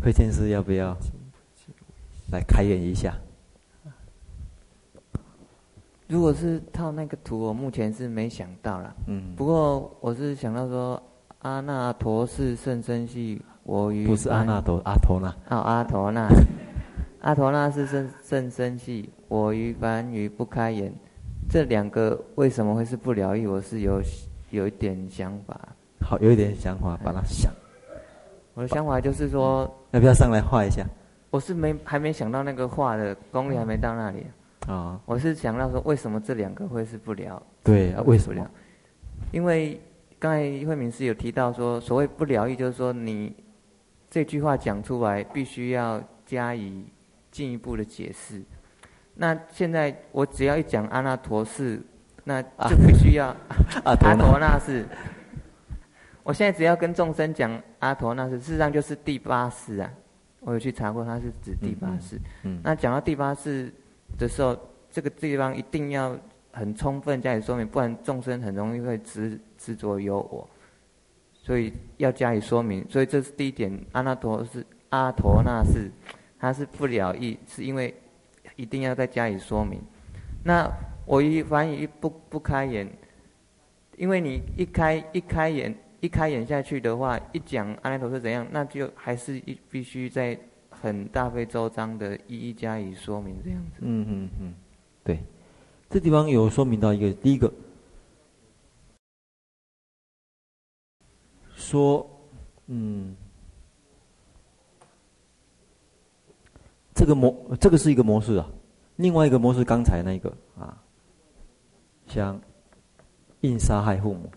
[0.03, 0.95] 慧天师要不要
[2.32, 3.17] 来开眼一下？
[6.10, 8.91] 如果是套那个图，我目前是没想到啦。
[9.06, 9.36] 嗯。
[9.36, 11.00] 不过我是想到说，
[11.43, 14.08] 阿那陀是甚深系，我与。
[14.08, 15.30] 不是阿那陀，阿陀那。
[15.56, 16.28] 哦，阿陀那。
[17.22, 20.91] 阿陀那是甚甚深系，我于凡愚不开眼。
[21.48, 23.45] 这两个为什么会是不疗愈？
[23.45, 24.02] 我是有
[24.50, 25.56] 有一点想法。
[26.02, 27.52] 好，有一点想法，把它想。
[28.56, 30.84] 我的想法就是说，要不要上来画一下？
[31.30, 34.22] 我是没还没想到那个画的功力还没到那里。
[34.22, 34.30] 啊、
[34.67, 37.41] 哦，我是想到说，为什么这两个会是不了？
[37.63, 38.48] 对啊，为什么？
[39.32, 39.80] 因为
[40.19, 43.36] 刚才慧明师有提到说，所谓不了义，就是说你
[44.10, 46.86] 这句话讲出来，必须要加以
[47.32, 48.41] 进一步的解释。
[49.15, 51.82] 那现在我只要一讲阿那陀寺，
[52.24, 53.28] 那就必须要、
[53.84, 54.86] 啊、阿陀那氏。
[56.22, 59.91] 我现在只要跟众生讲阿陀那氏，事实上就是第八世啊。
[60.41, 62.17] 我有去查过，它是指第八世。
[62.43, 63.74] 嗯，嗯，那讲到第八世。
[64.17, 64.58] 的时候，
[64.91, 66.17] 这个地方一定要
[66.52, 70.50] 很充分加以说明，不然众生很容易会执执着有我，
[71.34, 72.86] 所以要加以说明。
[72.89, 75.91] 所以这是第一点，阿那陀是阿陀那是，
[76.39, 77.93] 他是不了义，是因为
[78.56, 79.82] 一定要再加以说明。
[80.43, 80.69] 那
[81.06, 82.89] 我一凡一不不开眼，
[83.95, 90.38] 因为你一开一开眼一开眼下去的话，一讲阿那陀是怎样，那就还是一必须在。
[90.82, 93.80] 很大费周章的一一加以说明，这样子。
[93.82, 94.53] 嗯嗯嗯，
[95.03, 95.19] 对，
[95.89, 97.51] 这地方有说明到一个，第一个
[101.55, 102.09] 说，
[102.67, 103.15] 嗯，
[106.93, 108.49] 这个模，这个是一个模式啊。
[108.95, 110.82] 另外一个模式，刚才那个啊，
[112.07, 112.39] 像
[113.41, 114.32] 印杀害父母。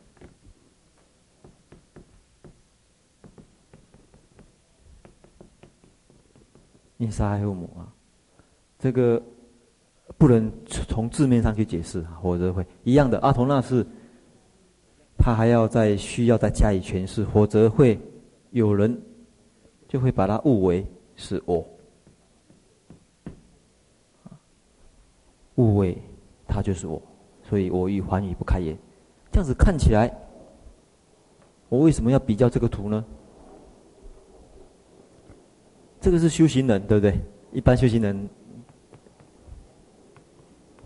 [7.02, 7.90] 印杀害父母啊，
[8.78, 9.20] 这个
[10.16, 13.18] 不能从字面上去解释，啊，否则会一样的。
[13.18, 13.84] 阿童那是，
[15.18, 17.98] 他还要再需要再加以诠释，否则会
[18.50, 18.96] 有人
[19.88, 20.86] 就会把它误为
[21.16, 21.66] 是我，
[25.56, 26.00] 误为
[26.46, 27.02] 他就是我，
[27.42, 28.78] 所以我欲还语不开言。
[29.32, 30.08] 这样子看起来，
[31.68, 33.04] 我为什么要比较这个图呢？
[36.02, 37.16] 这个是修行人，对不对？
[37.52, 38.28] 一般修行人，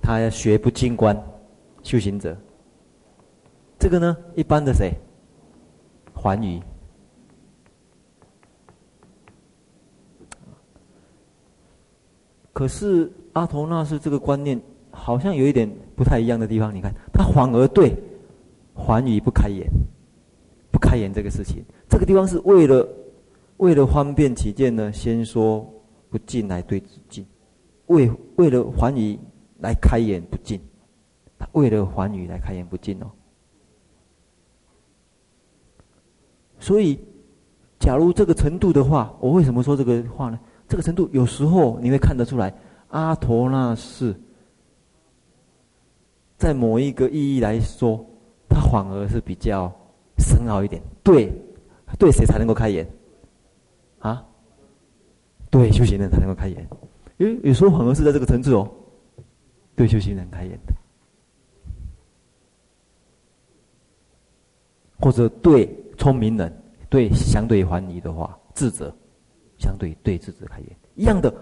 [0.03, 1.17] 他要学不净观，
[1.83, 2.37] 修行者。
[3.79, 4.93] 这个呢，一般的谁？
[6.15, 6.61] 还语。
[12.53, 14.61] 可是阿驮那识这个观念
[14.91, 16.75] 好像有一点不太一样的地方。
[16.75, 17.95] 你看，他反而对
[18.75, 19.67] 还语不开眼，
[20.71, 22.87] 不开眼这个事情，这个地方是为了
[23.59, 25.67] 为了方便起见呢，先说
[26.11, 27.25] 不进来对治净，
[27.87, 29.19] 为为了还语
[29.59, 30.61] 来开言不净，
[31.53, 33.11] 为了还语来开言不进哦。
[36.59, 36.99] 所以，
[37.79, 40.39] 假如这个程度的话，我为什么说这个话呢？
[40.69, 42.53] 这个程度有时候你会看得出来，
[42.89, 44.15] 阿陀那是
[46.37, 48.05] 在某一个意义来说，
[48.49, 49.73] 他反而是比较
[50.19, 50.83] 深奥一点。
[51.03, 51.33] 对，
[51.99, 52.87] 对谁才能够开言？
[55.51, 56.69] 对修行人才能够开言。
[57.19, 58.71] 因为有时候反而是在这个层次哦，
[59.75, 60.75] 对修行人开言的，
[65.01, 66.53] 或者对聪明人，
[66.89, 68.95] 对相对还语的话，智者。
[69.59, 71.35] 相对对智者开言一样的，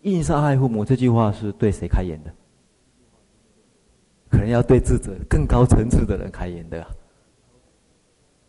[0.00, 2.34] 应杀害父母这句话是对谁开言的？
[4.28, 6.90] 可能要对智者更高层次的人开言的啊。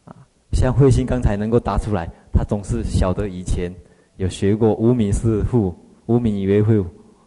[0.05, 0.15] 啊，
[0.51, 3.71] 像慧心刚才能够答出来，他总是晓得以前
[4.17, 6.85] 有学过“无名是父，无名以为父”，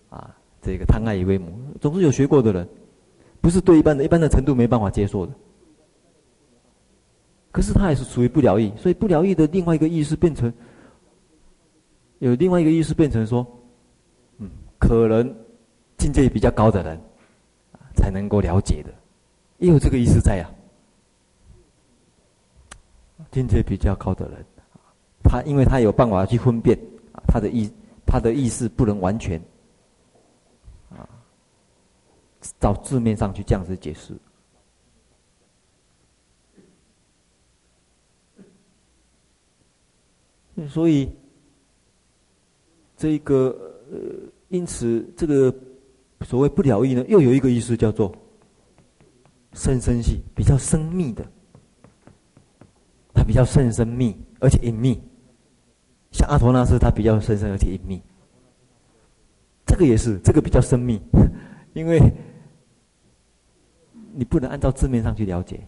[0.08, 2.68] 啊，这个贪爱以为母，总是有学过的人，
[3.40, 5.32] 不是对一般的一般的程度没办法接受的。
[7.50, 10.52] 可是他也是属于不了义，所以不了义的另外一个意思变成。
[12.18, 13.46] 有另外一个意思变成说，
[14.38, 15.34] 嗯，可能
[15.98, 16.98] 境界比较高的人，
[17.94, 18.90] 才能够了解的，
[19.58, 20.48] 也有这个意思在啊。
[23.30, 24.44] 境界比较高的人，
[25.28, 26.78] 他因为他有办法去分辨，
[27.26, 27.70] 他的意
[28.06, 29.40] 他的意思不能完全，
[30.90, 31.08] 啊，
[32.60, 34.14] 照字面上去这样子解释，
[40.68, 41.10] 所以。
[42.98, 43.54] 这个
[43.92, 43.98] 呃，
[44.48, 45.54] 因此这个
[46.22, 48.10] 所谓不了义呢，又有一个意思叫做
[49.52, 51.22] 深深系，比较深密的，
[53.12, 54.98] 它比较甚深密，而且隐秘。
[56.16, 58.00] 像阿驮那识，它比较深深而且隐秘。
[59.66, 60.98] 这个也是，这个比较深密，
[61.74, 62.00] 因为
[64.14, 65.60] 你不能按照字面上去了解。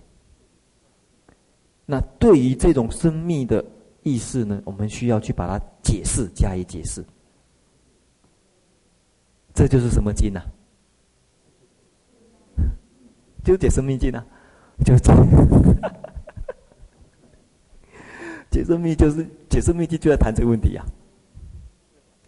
[1.85, 3.63] 那对于这种深密的
[4.03, 7.05] 意思呢，我们需要去把它解释，加以解释。
[9.53, 10.47] 这就是什么经呢、啊？
[13.45, 14.25] 就解《生命经》啊，
[14.83, 15.13] 就这
[18.51, 20.85] 解《生命》，就是解《生命就》，就在谈这个问题呀。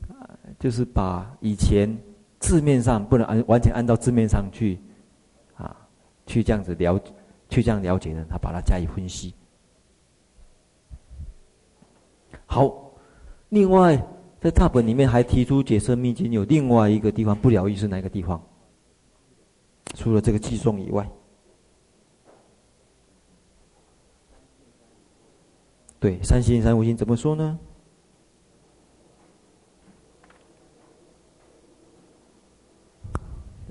[0.09, 1.97] 啊，就是把以前
[2.39, 4.79] 字面上不能按完全按照字面上去
[5.55, 5.77] 啊，
[6.27, 7.01] 去这样子了，
[7.49, 9.35] 去这样了解呢，他把它加以分析。
[12.47, 12.93] 好，
[13.49, 14.03] 另外。
[14.41, 18.43] 在大本里面还提出解释密经有另外一个地方不了义是哪个地方？
[19.93, 21.07] 除了这个偈颂以外，
[26.01, 27.59] 对三心三无心怎么说呢？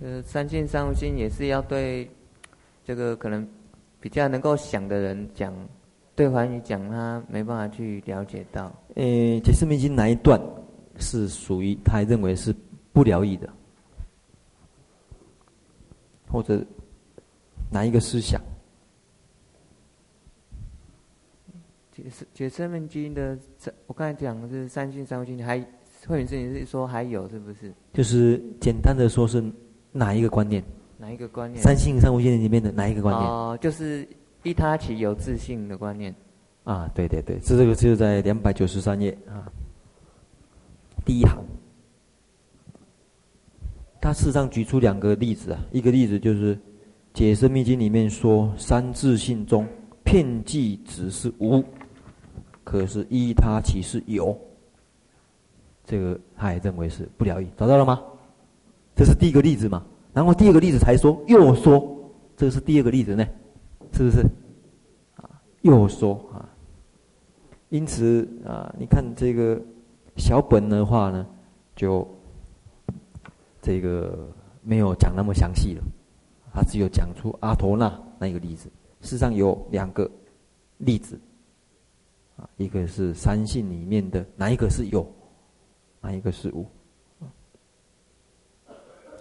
[0.02, 2.10] 呃，三心三无心也是要对
[2.86, 3.46] 这个可能
[4.00, 5.54] 比较能够想的人讲，
[6.16, 8.72] 对还语讲他没办法去了解到。
[8.96, 9.04] 呃，
[9.42, 10.40] 解释明经哪一段？
[11.00, 12.54] 是属于他认为是
[12.92, 13.50] 不了义的，
[16.30, 16.62] 或者
[17.72, 18.42] 哪一个思想？
[22.10, 23.38] 解释解释密经的，
[23.86, 25.60] 我刚才讲的是三性三无性，还
[26.08, 27.72] 慧远你是说还有是不是？
[27.94, 29.44] 就是简单的说是
[29.92, 30.64] 哪一个观念？
[30.98, 31.62] 哪一个观念？
[31.62, 33.30] 三性三无性里面的哪一个观念？
[33.30, 34.08] 哦，就是
[34.44, 36.14] 一他起有自性的观念。
[36.64, 39.52] 啊，对对对，是这个就在两百九十三页啊。
[41.06, 41.44] 第一行，
[44.02, 46.56] 他事实上举出两个例子啊，一个例子就是
[47.14, 49.66] 《解生密经》里面说三自性中，
[50.04, 51.64] 片计只是无，
[52.70, 54.38] 可是依他起是有。
[55.84, 58.00] 这个他也认为是不了义，找到了吗？
[58.96, 59.84] 这是第一个例子嘛。
[60.14, 61.98] 然后第二个例子才说又说，
[62.38, 63.26] 这是第二个例子呢，
[63.94, 64.22] 是不是？
[65.16, 65.26] 啊，
[65.62, 66.46] 又说啊，
[67.70, 69.60] 因此啊，你看这个。
[70.18, 71.26] 小本的话呢，
[71.78, 72.06] 就
[73.62, 74.28] 这个
[74.62, 75.84] 没有讲那么详细了，
[76.54, 77.90] 他只有讲出阿陀那
[78.20, 78.70] 那个例子。
[79.00, 80.12] 事实上有两个
[80.80, 81.18] 例子，
[82.40, 85.06] 啊，一个是三性里面的哪一个是有，
[86.00, 86.66] 哪一个是无。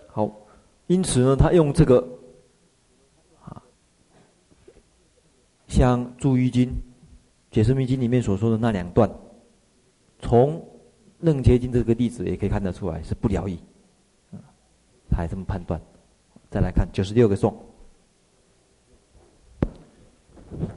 [0.07, 0.31] 好，
[0.87, 2.07] 因此呢，他用这个，
[3.43, 3.61] 啊，
[5.67, 6.69] 像《注意经》
[7.51, 9.11] 《解释密经》里面所说的那两段，
[10.21, 10.61] 从
[11.19, 13.59] 《楞伽经》这个例子也可以看得出来是不了义，
[14.31, 14.39] 啊，
[15.11, 15.81] 他还这么判断。
[16.51, 17.55] 再来看九十六个颂。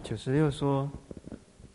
[0.03, 0.89] 九十六说：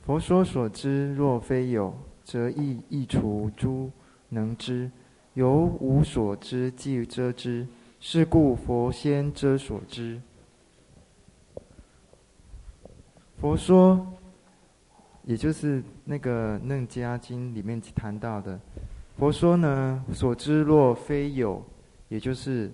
[0.07, 1.92] 佛说所知若非有，
[2.22, 3.90] 则亦亦除诸
[4.28, 4.88] 能知；
[5.34, 7.66] 由无所知即遮之，
[7.98, 10.20] 是故佛先遮所知。
[13.40, 14.07] 佛说，
[15.24, 18.61] 也就是那个《楞伽经》里面谈到的。
[19.18, 21.61] 佛说呢，所知若非有，
[22.09, 22.70] 也就是。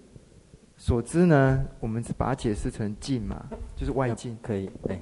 [0.76, 4.36] 所知呢，我们把它解释成境嘛，就是外境。
[4.42, 5.00] 可以，哎，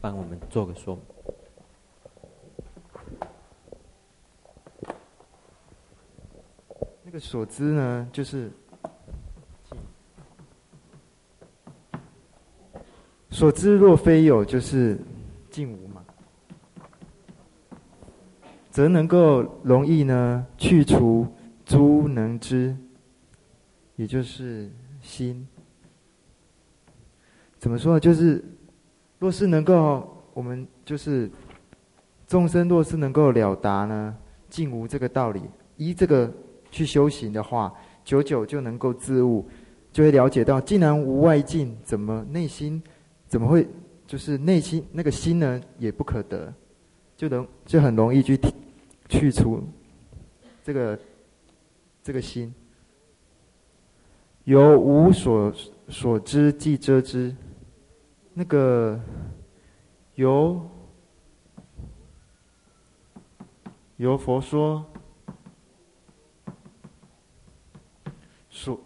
[0.00, 1.15] 帮我们做个说明。
[7.18, 8.50] 所知呢，就是
[13.30, 14.98] 所知若非有，就是
[15.50, 16.04] 境无嘛，
[18.70, 21.26] 则能够容易呢去除
[21.64, 22.76] 诸能知，
[23.96, 24.70] 也就是。
[25.02, 25.46] 心
[27.60, 28.00] 怎么说呢？
[28.00, 28.44] 就是
[29.20, 31.30] 若是能够，我们就是
[32.26, 34.16] 众生，若是能够了达呢，
[34.50, 35.40] 境无这个道理，
[35.76, 36.28] 依这个
[36.76, 37.72] 去修行的话，
[38.04, 39.48] 久久就能够自悟，
[39.90, 42.82] 就会了解到，既然无外境，怎么内心
[43.26, 43.66] 怎么会
[44.06, 46.52] 就是内心那个心呢，也不可得，
[47.16, 48.38] 就能就很容易去
[49.08, 49.58] 去除
[50.62, 50.98] 这个
[52.02, 52.52] 这个心。
[54.44, 55.50] 由无所
[55.88, 57.34] 所知即遮之，
[58.34, 59.00] 那个
[60.16, 60.60] 由
[63.96, 64.84] 由佛说
[68.56, 68.80] 所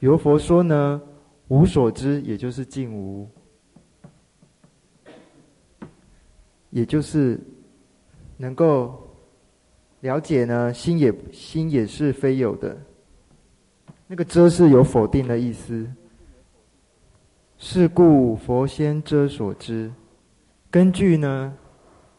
[0.00, 1.00] 由佛说呢，
[1.48, 3.26] 无所知也就是境无，
[6.68, 7.40] 也就是
[8.36, 9.08] 能够
[10.00, 12.76] 了解呢，心也心也是非有的。
[14.06, 15.90] 那个遮是有否定的意思，
[17.56, 19.90] 是故佛先遮所知。
[20.70, 21.56] 根据呢，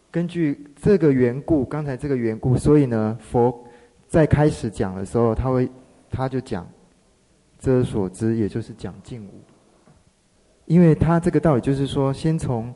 [0.09, 3.64] 根据这个缘故，刚才这个缘故，所以呢，佛
[4.14, 5.68] 在开始讲的时候，他会
[6.11, 6.70] 他就讲
[7.57, 9.32] 遮所知，也就是讲净无。
[10.66, 12.72] 因为他这个道理就是说，先从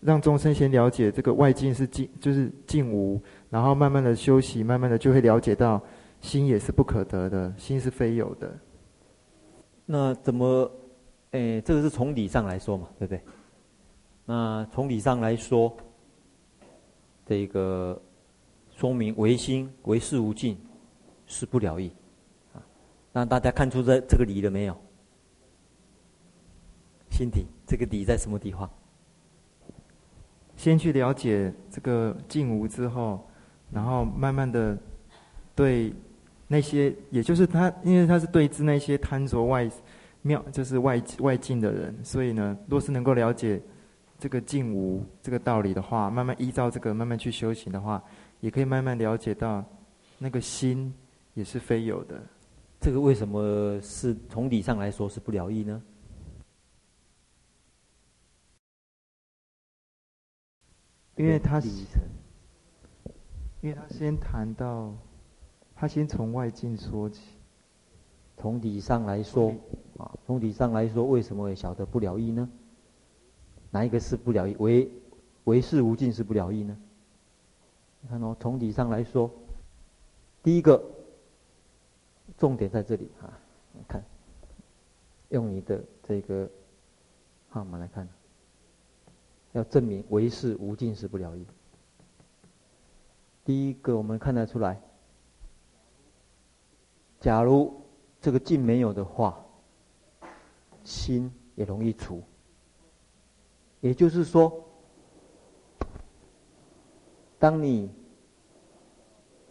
[0.00, 5.80] 让众生先了解这个外境是净，就是净无，然后慢慢的修习，慢慢的就会了解到。
[6.20, 8.52] 心也是不可得的，心是非有的。
[9.86, 10.68] 那怎么？
[11.30, 13.22] 诶，这个是从理上来说嘛，对不对？
[14.26, 15.72] 那从理上来说，
[17.24, 17.96] 这个
[18.74, 20.58] 说明唯心唯识无尽
[21.30, 21.90] 是不了义
[22.52, 22.58] 啊。
[23.12, 24.76] 那大家看出这这个理了没有？
[27.10, 28.68] 心体这个理在什么地方？
[30.56, 33.26] 先去了解这个境无之后，
[33.70, 34.76] 然后慢慢的
[35.54, 35.94] 对。
[36.52, 39.70] 那些，也就是他，因为他是对治那些贪着外
[40.22, 43.62] 妙，就是外外境的人，所以呢，若是能够了解
[44.18, 48.02] 这个境无这个道理的话，慢慢依照这个慢慢去修行的话，
[48.40, 49.64] 也可以慢慢了解到，
[50.18, 50.92] 那个心
[51.34, 52.22] 也是非有的。
[52.80, 55.82] 这个为什么是从理上来说是不了义呢？
[61.16, 61.60] 因为他，
[63.60, 64.94] 因为他先谈到。
[65.82, 67.22] 他先从外境说起，
[68.36, 69.54] 从理上来说，
[69.96, 72.46] 啊，从理上来说，为什么会晓得不了义呢？
[73.70, 74.54] 哪一个是不了义？
[74.58, 74.90] 唯
[75.44, 76.76] 唯是无尽是不了义呢？
[78.02, 79.30] 你看哦，从理上来说，
[80.42, 80.78] 第一个
[82.40, 83.28] 重点在这里啊，
[83.74, 84.02] 你看，
[85.28, 86.48] 用你的这个
[87.50, 88.08] 号码来看，
[89.52, 91.46] 要证明唯是无尽是不了义。
[93.44, 94.80] 第一个我们看得出来。
[97.20, 97.78] 假如
[98.22, 99.44] 这个境没有的话，
[100.82, 102.22] 心也容易除。
[103.80, 104.64] 也就是说，
[107.38, 107.90] 当你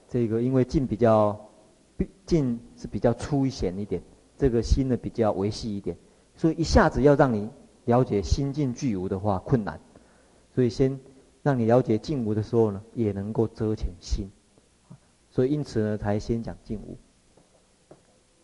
[0.07, 1.48] 这个因为境比较，
[2.30, 4.03] 境是比较粗显一点，
[4.38, 5.97] 这个心呢比较维细一点，
[6.36, 7.49] 所以一下子要让你
[7.86, 9.80] 了解心境具无的话困难，
[10.53, 10.99] 所以先
[11.41, 14.27] 让你了解静无的时候呢，也能够遮遣心，
[15.32, 16.95] 所以因此呢才先讲静无。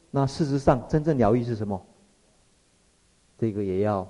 [0.10, 1.86] 那事实上，真正疗愈是什么？
[3.38, 4.08] 这个也要，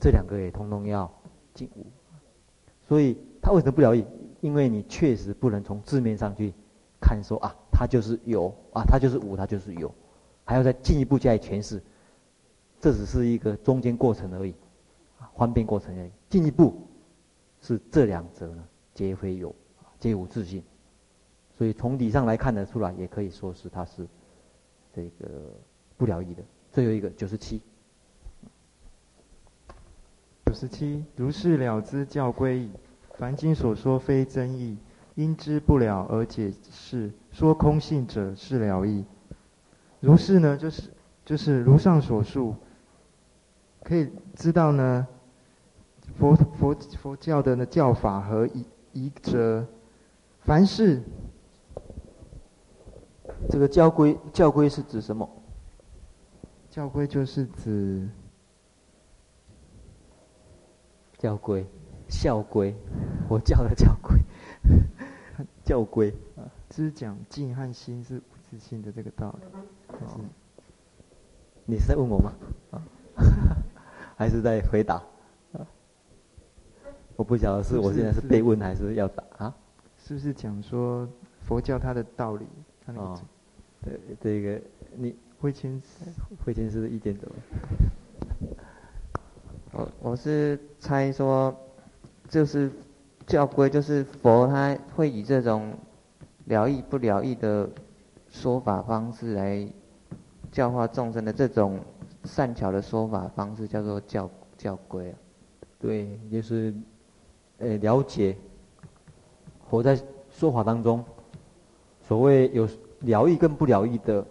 [0.00, 1.08] 这两个也通通要
[1.54, 1.86] 尽无。
[2.88, 4.04] 所以他为什么不疗愈？
[4.40, 6.54] 因为你确实不能从字面上去
[7.10, 9.92] 看说啊，它就是有啊，它就是无，它就是有，
[10.44, 11.82] 还要再进一步加以诠释。
[12.80, 14.54] 这只是一个中间过程而已，
[15.18, 16.10] 啊方便过程而已。
[16.28, 16.86] 进一步
[17.60, 19.52] 是这两者呢，皆非有，
[19.98, 20.62] 皆无自性。
[21.58, 24.06] 所以从理上来看得出来，也可以说是它是
[24.94, 25.28] 这个
[25.96, 26.44] 不疗愈的。
[26.70, 27.60] 最后一个九十七，
[30.46, 32.70] 九十七，如是了知教归矣。
[33.14, 34.78] 凡经所说非真义，
[35.14, 39.04] 因知不了而解释，说空性者是了义。
[40.00, 40.90] 如是呢，就是
[41.24, 42.54] 就是如上所述，
[43.82, 45.06] 可以知道呢，
[46.16, 49.66] 佛佛佛教的呢教法和仪仪则，
[50.40, 51.02] 凡是
[53.48, 55.28] 这个教规教规是指什么？
[56.70, 58.08] 教规就是指
[61.18, 61.66] 教规。
[62.12, 62.74] 校规，
[63.28, 64.19] 佛教的教规，
[65.70, 69.46] 教规啊，知讲静和心是无自性的这个道理。
[70.04, 70.18] 哦，
[71.64, 72.32] 你是在问我吗？
[72.72, 72.82] 啊，
[74.18, 74.96] 还是在回答？
[75.52, 75.64] 啊，
[77.14, 79.54] 我不晓得是我现在是被问还是要答啊？
[79.96, 81.08] 是不是讲说
[81.44, 82.44] 佛教它的道理？
[82.86, 83.16] 哦，
[83.80, 84.60] 对，这个
[84.96, 85.80] 你慧谦，
[86.44, 87.34] 慧谦师的意见怎么？
[89.70, 91.56] 我我是猜说。
[92.28, 92.70] 就是
[93.30, 95.72] 教规，就是佛他会以这种
[96.46, 97.70] 了义不了义的
[98.28, 99.64] 说法方式来
[100.50, 101.78] 教化众生的这种
[102.24, 104.28] 善巧的说法方式，叫做教
[104.58, 105.16] 教规啊。
[105.78, 106.74] 对，就是
[107.58, 108.36] 呃了解
[109.68, 109.96] 活在
[110.28, 111.04] 说法当中
[112.02, 112.68] 所谓有
[113.02, 114.26] 了义跟不了义的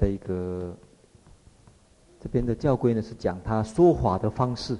[0.00, 0.72] 这个
[2.20, 4.78] 这边的教规呢，是讲他说法的方式。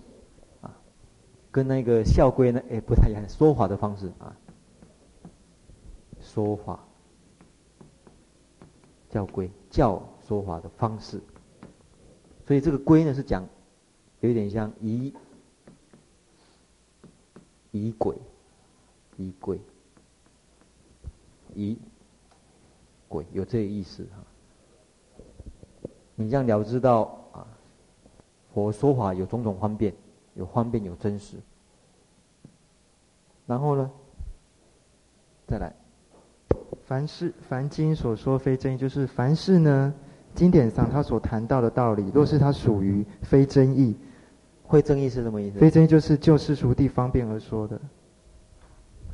[1.52, 4.36] 跟那个校规呢，哎，不太一样，说法的方式啊，
[6.20, 6.78] 说法，
[9.08, 11.20] 教规教说法的方式，
[12.46, 13.44] 所以这个规呢是讲，
[14.20, 15.12] 有点像仪
[17.72, 18.16] 仪轨，
[19.16, 19.60] 仪轨，
[21.54, 21.76] 仪
[23.08, 24.22] 轨有这个意思哈。
[26.14, 27.46] 你这样了知道啊，
[28.54, 29.92] 佛说法有种种方便。
[30.34, 31.36] 有方便有真实，
[33.46, 33.90] 然后呢，
[35.46, 35.74] 再来，
[36.84, 39.92] 凡是凡经所说非真义，就是凡是呢
[40.34, 43.96] 经典上他所谈到的道理，若是他属于非真义，
[44.68, 45.58] 非真义是什么意思？
[45.58, 47.80] 非真义就是就世俗地方便而说的。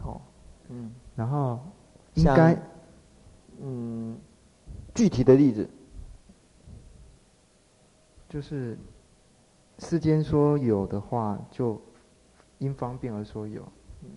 [0.04, 0.20] 哦，
[0.68, 1.58] 嗯，然后
[2.14, 2.56] 应该，
[3.62, 4.18] 嗯，
[4.94, 5.68] 具体的例子，
[8.28, 8.76] 就是。
[9.78, 11.80] 世间说有的话，就
[12.58, 13.62] 因方便而说有。
[14.02, 14.08] 嗯，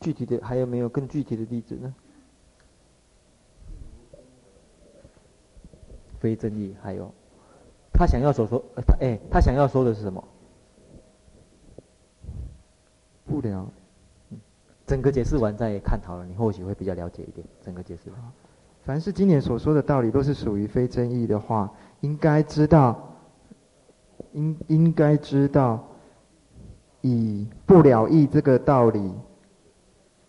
[0.00, 1.94] 具体的还有没有更具体的例子呢？
[6.18, 7.14] 非正义还有，
[7.92, 10.22] 他想要所说，他哎，他想要说的是什么？
[13.24, 13.70] 不了。
[14.30, 14.38] 嗯，
[14.84, 17.46] 整个解释完再探讨了，你或许会比较了解一点。
[17.62, 18.10] 整个解释。
[18.82, 23.04] 凡是经典所说的道理，都是属于非真义的话，应该知道。
[24.38, 25.84] 应应该知道，
[27.00, 29.12] 以不了义这个道理，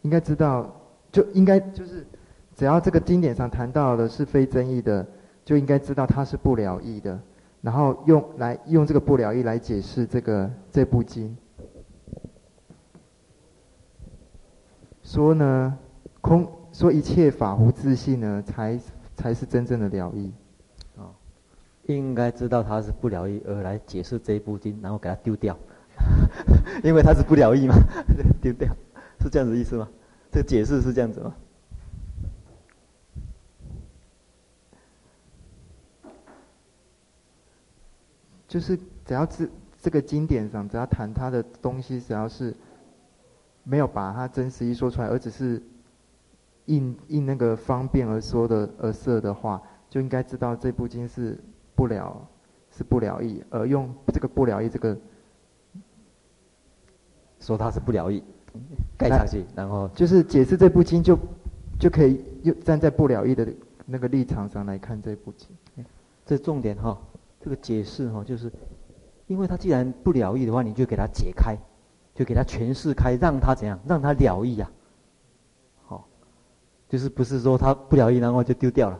[0.01, 0.73] 应该知道，
[1.11, 2.05] 就应该就是，
[2.55, 5.05] 只要这个经典上谈到的是非真义的，
[5.45, 7.19] 就应该知道它是不了义的，
[7.61, 11.37] 然后用来用这个不了义来解释这个这部经，
[15.03, 15.77] 说呢，
[16.19, 18.79] 空说一切法无自性呢，才
[19.15, 20.33] 才是真正的了义。
[21.95, 25.57] 应该知道他是不了义，而来解释这一部经，然后给他丢掉，
[26.83, 27.75] 因为他是不了义嘛，
[28.39, 28.71] 丢掉，
[29.19, 29.89] 是这样子意思吗？
[30.31, 31.35] 这解释是这样子吗？
[38.47, 39.49] 就是只要是
[39.81, 42.55] 这个经典上，只要谈他的东西，只要是
[43.63, 45.61] 没有把他真实一说出来，而只是
[46.65, 49.59] 应应那个方便而说的而设的话，
[49.89, 51.35] 就应该知道这部经是。
[51.79, 52.27] 不了
[52.71, 54.97] 是不了义，而用这个不了义这个
[57.39, 58.21] 说他是不了义，
[58.97, 61.17] 盖上去，然后就是解释这部经就
[61.79, 63.47] 就可以又站在不了义的
[63.85, 65.47] 那个立场上来看这部经。
[66.25, 66.99] 这重点哈，
[67.39, 68.51] 这个解释哈，就是
[69.27, 71.55] 因为他既然不了义的话，你就给他解开，
[72.13, 74.69] 就给他诠释开，让他怎样，让他了义啊。
[75.85, 76.05] 好，
[76.89, 78.99] 就是不是说他不了义，然后就丢掉了。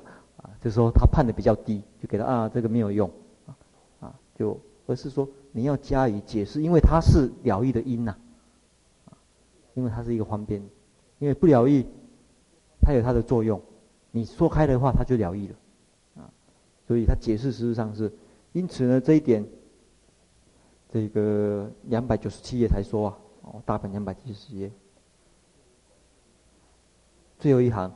[0.62, 3.10] 就是说他判的比较低，就给他啊这个没有用，
[3.46, 3.56] 啊
[4.02, 8.16] 啊就而是说你要加以解释，因为它是了义的因呐，
[9.74, 10.62] 因为它是一个方便，
[11.20, 11.86] 因为不了义，
[12.82, 13.62] 它有它的作用，
[14.12, 15.56] 你说开的话，它就了义了，
[16.22, 16.30] 啊，
[16.88, 18.12] 所以它解释实质上是，
[18.52, 19.46] 因此呢这一点，
[20.92, 24.70] 这个两百九十七页才说啊，哦大本两百七十页，
[27.40, 27.94] 最后一行。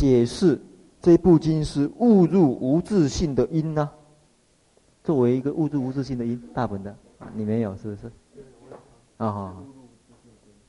[0.00, 0.58] 解释
[1.02, 3.90] 这部经是误入无自性的因呢、
[5.04, 6.96] 作为一个误入无自性的因，大本的。
[7.34, 8.06] 你没有是不是？
[9.18, 9.56] 啊、哦，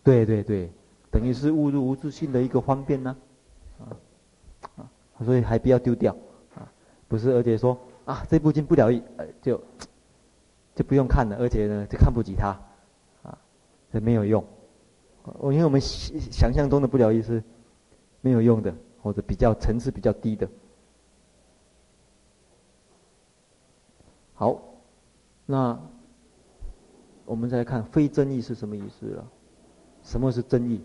[0.03, 0.69] 对对对，
[1.09, 3.15] 等于是误入无自性的一个方便呢、
[3.79, 3.95] 啊，
[4.75, 4.91] 啊，
[5.23, 6.13] 所以还不要丢掉。
[6.53, 6.67] 啊，
[7.07, 9.01] 不是，而且说啊这部经不了义，
[9.41, 9.61] 就
[10.75, 12.49] 就不用看了，而且呢就看不起他，
[13.23, 13.37] 啊，
[13.93, 14.43] 这没有用，
[15.39, 17.41] 我因为我们想象中的不了义是
[18.19, 18.75] 没有用的。
[19.01, 20.47] 或者比较层次比较低的，
[24.33, 24.61] 好，
[25.45, 25.79] 那
[27.25, 29.27] 我们再来看非争议是什么意思了？
[30.03, 30.81] 什么是争议？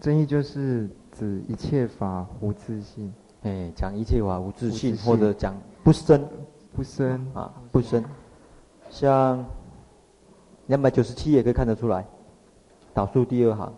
[0.00, 3.12] 争议就是指一切法无自性。
[3.42, 6.28] 哎，讲一切法无自性，或者讲不生，
[6.74, 8.02] 不生啊，不生。
[8.88, 9.44] 像
[10.66, 12.06] 两百九十七页可以看得出来，
[12.94, 13.72] 倒数第二行。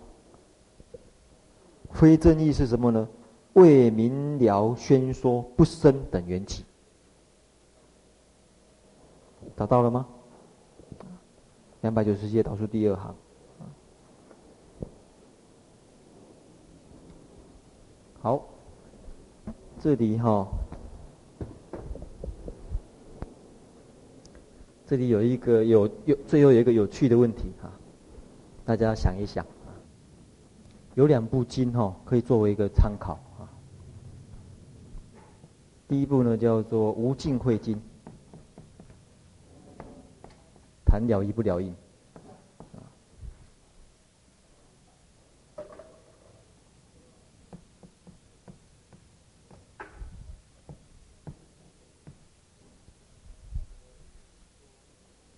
[1.95, 3.09] 非正义是什么呢？
[3.55, 6.65] 为明了宣说不生等缘起，
[9.57, 10.05] 找到了吗？
[11.83, 13.15] 两百九十页倒数第二行。
[18.21, 18.45] 好，
[19.79, 20.49] 这里哈、哦，
[24.85, 27.71] 这里有一个有有最后有一个有趣的问题哈，
[28.65, 29.47] 大家想一想。
[30.95, 33.51] 有两部经哈，可以作为一个参考啊。
[35.89, 37.77] 第一部呢叫做《无尽慧经》，
[40.85, 41.75] 谈了义不了义。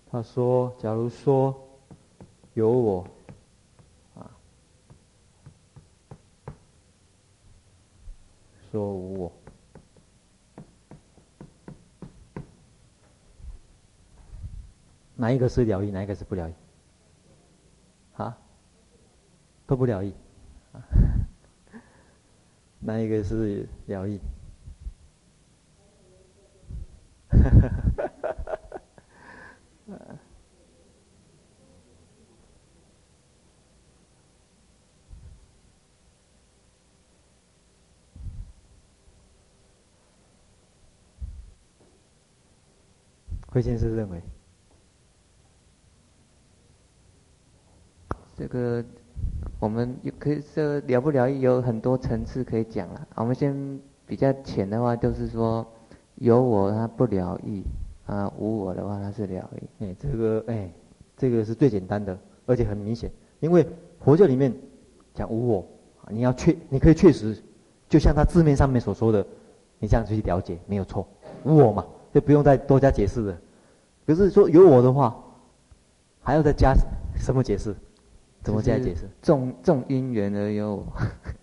[0.09, 1.53] 他说：“假如说
[2.53, 3.05] 有我。”
[8.77, 9.33] 说无我，
[15.15, 15.89] 哪一个是了义？
[15.89, 16.53] 哪一个是不了义？
[18.17, 18.37] 啊，
[19.65, 20.13] 都不了义。
[22.79, 24.19] 哪一个是了义？
[43.57, 44.21] 慧先生认为，
[48.35, 48.85] 这个
[49.59, 53.07] 我们可以说了不了义有很多层次可以讲了。
[53.15, 55.65] 我们先比较浅的话，就是说
[56.17, 57.63] 有我他不了义
[58.05, 59.67] 啊，无我的话他是了义。
[59.79, 60.71] 哎，这个哎，
[61.17, 63.11] 这个是最简单的，而且很明显。
[63.39, 63.65] 因为
[64.01, 64.53] 佛教里面
[65.15, 65.67] 讲无我，
[66.09, 67.35] 你要确，你可以确实，
[67.89, 69.25] 就像他字面上面所说的，
[69.79, 71.07] 你这样去了解没有错，
[71.43, 71.83] 无我嘛。
[72.13, 73.37] 就不用再多加解释了。
[74.07, 75.13] 可是说有我的话，
[76.23, 76.73] 还要再加
[77.17, 77.75] 什么解释？
[78.41, 79.09] 怎么加解释？
[79.21, 80.85] 众众因缘而有我，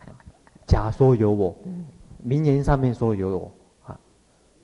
[0.67, 1.55] 假说有我，
[2.23, 3.53] 名言上面说有我
[3.87, 4.01] 啊，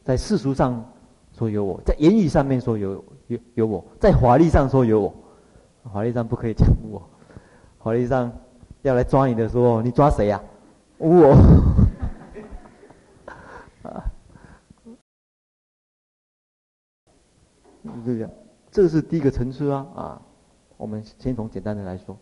[0.02, 0.82] 在世俗上
[1.34, 5.14] 说有我，在言语上面说有有有我，在法律上说有我，
[5.92, 7.02] 法律上不可以讲我，
[7.84, 8.32] 法律上
[8.80, 10.40] 要来抓你的时候，你抓谁呀？
[10.96, 11.36] 无我。
[17.84, 18.30] 就这样，
[18.70, 20.22] 这是第一个层次啊啊！
[20.76, 22.16] 我们先从简单的来说。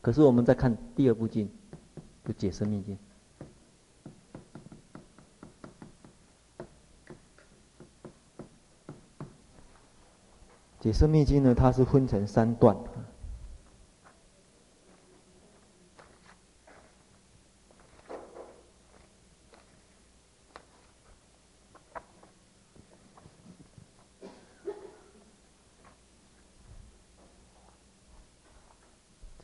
[0.00, 1.50] 可是我们再看第二部经，
[2.24, 2.96] 就《解释密经》。
[10.80, 12.76] 《解释密经》呢，它是分成三段。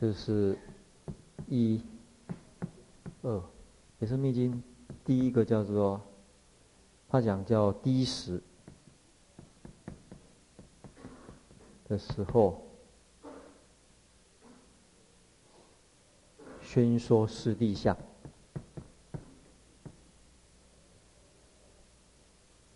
[0.05, 0.55] 这是
[1.49, 1.81] 一、
[3.23, 3.43] 二，
[3.97, 4.61] 也是密经
[5.03, 5.99] 第一个叫做，
[7.09, 8.39] 他讲叫低时
[11.87, 12.61] 的时候，
[16.61, 17.97] 宣说是地相。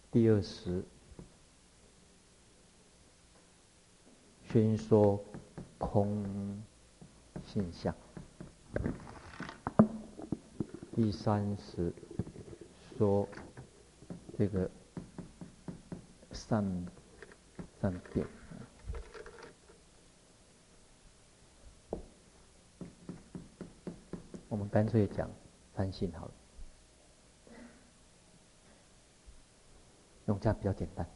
[0.10, 0.84] 第二十，
[4.52, 5.24] 宣说
[5.78, 6.60] 空。
[7.46, 7.96] 现象。
[10.96, 11.94] 第三十，
[12.98, 13.28] 说
[14.38, 14.70] 这个
[16.32, 16.86] 善
[17.82, 18.26] 善变。
[24.50, 25.30] 我们干脆讲
[25.76, 26.32] 三性好了，
[30.26, 31.08] 用这样比较简单。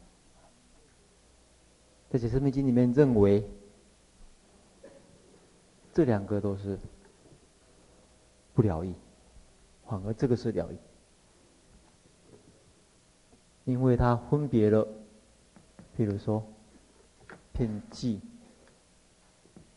[2.10, 3.44] 在《解释密经》里面认为，
[5.94, 6.78] 这两个都是
[8.54, 8.94] 不了义，
[9.88, 10.78] 反而这个是了义，
[13.66, 14.88] 因为它分别了，
[15.96, 16.44] 譬如说，
[17.54, 18.20] 遍计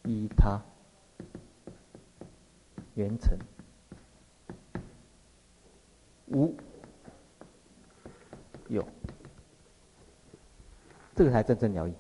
[0.05, 0.61] 依他。
[2.95, 3.37] 缘成
[6.29, 6.55] 无
[8.69, 8.83] 有，
[11.15, 11.93] 这个才真正了义。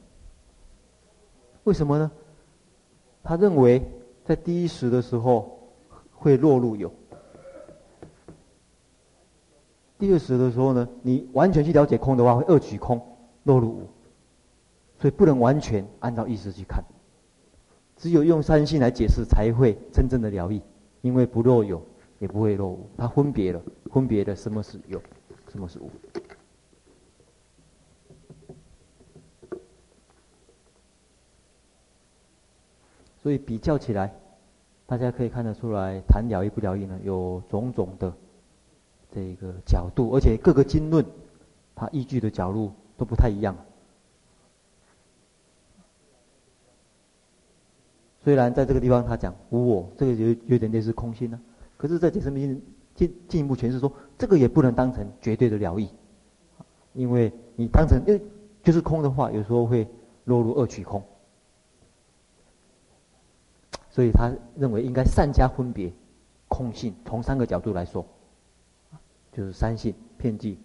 [1.64, 2.10] 为什么呢？
[3.22, 3.86] 他认为
[4.26, 5.58] 在第一识的时候
[6.12, 6.92] 会落入有，
[9.98, 13.00] 第二识的时候呢，你完全去了解空的话，会二取空
[13.44, 13.82] 落入无，
[14.98, 16.82] 所以不能完全按照意思去看，
[17.96, 20.60] 只有用三性来解释，才会真正的了义。
[21.02, 21.80] 因为不落有，
[22.18, 23.62] 也不会落无，它分别了，
[23.92, 25.00] 分别了什么是有，
[25.52, 25.88] 什么是无。
[33.26, 34.14] 所以比较起来，
[34.86, 38.12] 大家可以看得出来，谈了义不了义呢，有种种的
[39.10, 41.04] 这个角度，而且各个经论，
[41.74, 43.56] 它依据的角度都不太一样。
[48.22, 51.40] 虽然在这个地方他讲无我，这个有有点类似空性呢、
[51.76, 52.62] 可是，在解释明
[52.94, 55.88] 进进一步诠释说，这个也不能当成绝对的了义，
[56.92, 58.20] 因为你当成因
[58.62, 59.84] 就是空的话，有时候会
[60.22, 61.02] 落入二取空，
[63.96, 65.90] 所以他认为应该善加分别
[66.48, 68.04] 空性，从三个角度来说，
[69.32, 70.58] 就是三性、遍计、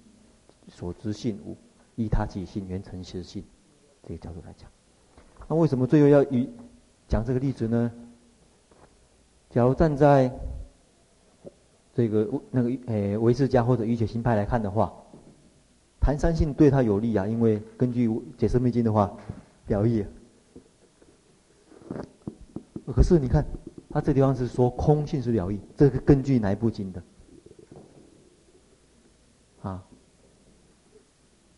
[0.67, 1.55] 所知性无、
[1.95, 3.41] 依他起性、缘成实性
[4.03, 4.69] 这个角度来讲，
[5.47, 6.49] 那为什么最后要与？
[7.07, 7.89] 讲这个例子呢，
[9.49, 10.29] 假如站在
[11.95, 14.91] 这个那个诶唯识家或者瑜伽行派来看的话，
[16.01, 19.09] 谈三性对他有利啊，因为根据解释密经的话，
[19.67, 20.05] 了义。
[22.93, 23.45] 可是你看，
[23.89, 27.03] 他这地方是说空性是了义，这个根据哪一部经的？
[29.61, 29.83] 啊，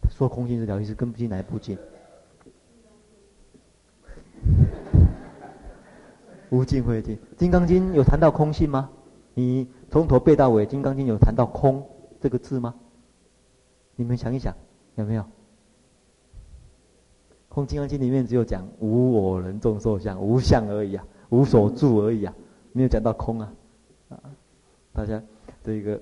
[0.10, 1.78] 说空性是了义是根据哪一部经？
[6.52, 8.90] 无尽慧经，《金刚经》有谈到空性吗？
[9.34, 11.84] 你从头背到尾，《金刚经》有谈到空
[12.22, 12.76] 这个字吗？
[13.96, 14.56] 你们想一想，
[14.96, 15.26] 有没有？
[17.50, 22.34] 空《金刚经》里面只有讲无我人众寿相，无相而已啊，无所住而已啊，
[22.72, 23.54] 没有讲到空啊。
[24.10, 24.20] 啊，
[24.92, 25.22] 大家
[25.64, 26.02] 这个，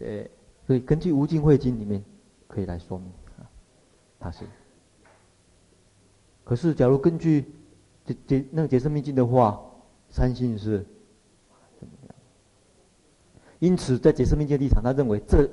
[0.00, 0.24] 呃，
[0.66, 2.02] 所以根据《无尽慧经》里面
[2.46, 3.48] 可以来说明啊，
[4.18, 4.44] 它是。
[6.44, 7.44] 可是，假如根据
[8.04, 9.60] 解解那个解释密经的话，
[10.08, 10.86] 三性是？
[13.58, 15.48] 因此，在解释密经的立场，他认为这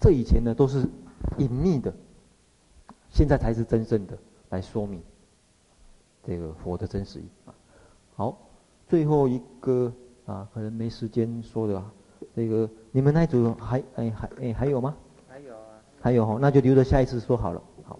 [0.00, 0.88] 这以前呢都是
[1.36, 1.94] 隐秘的，
[3.10, 4.18] 现在才是真正的
[4.48, 5.00] 来说明
[6.26, 7.24] 这个佛的真实义。
[8.14, 8.36] 好，
[8.86, 9.92] 最后一个
[10.26, 11.90] 啊，可能没时间说的啊，
[12.36, 14.94] 这个你们那组还哎还哎还有吗？
[15.28, 15.62] 还有啊。
[16.02, 17.62] 还有哈，那就留着下一次说好了。
[17.84, 17.98] 好，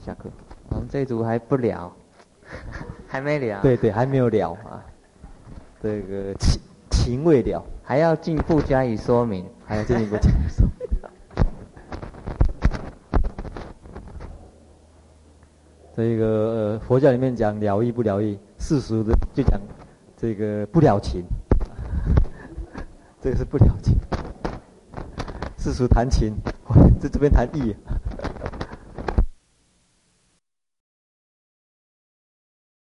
[0.00, 0.30] 下课。
[0.70, 1.92] 我们这一组还不聊，
[3.06, 3.60] 还没聊。
[3.60, 4.84] 对对，还没有聊啊。
[5.82, 6.60] 这个情
[6.90, 10.71] 情未了，还要进一步加以说明，还要进一步加以说明。
[15.94, 19.60] 这个呃，佛教里面讲了义不了义，世俗的就讲
[20.16, 21.22] 这个不了情，
[23.20, 23.94] 这个是不了情。
[25.58, 26.34] 世俗谈情，
[26.98, 27.76] 在这边谈义。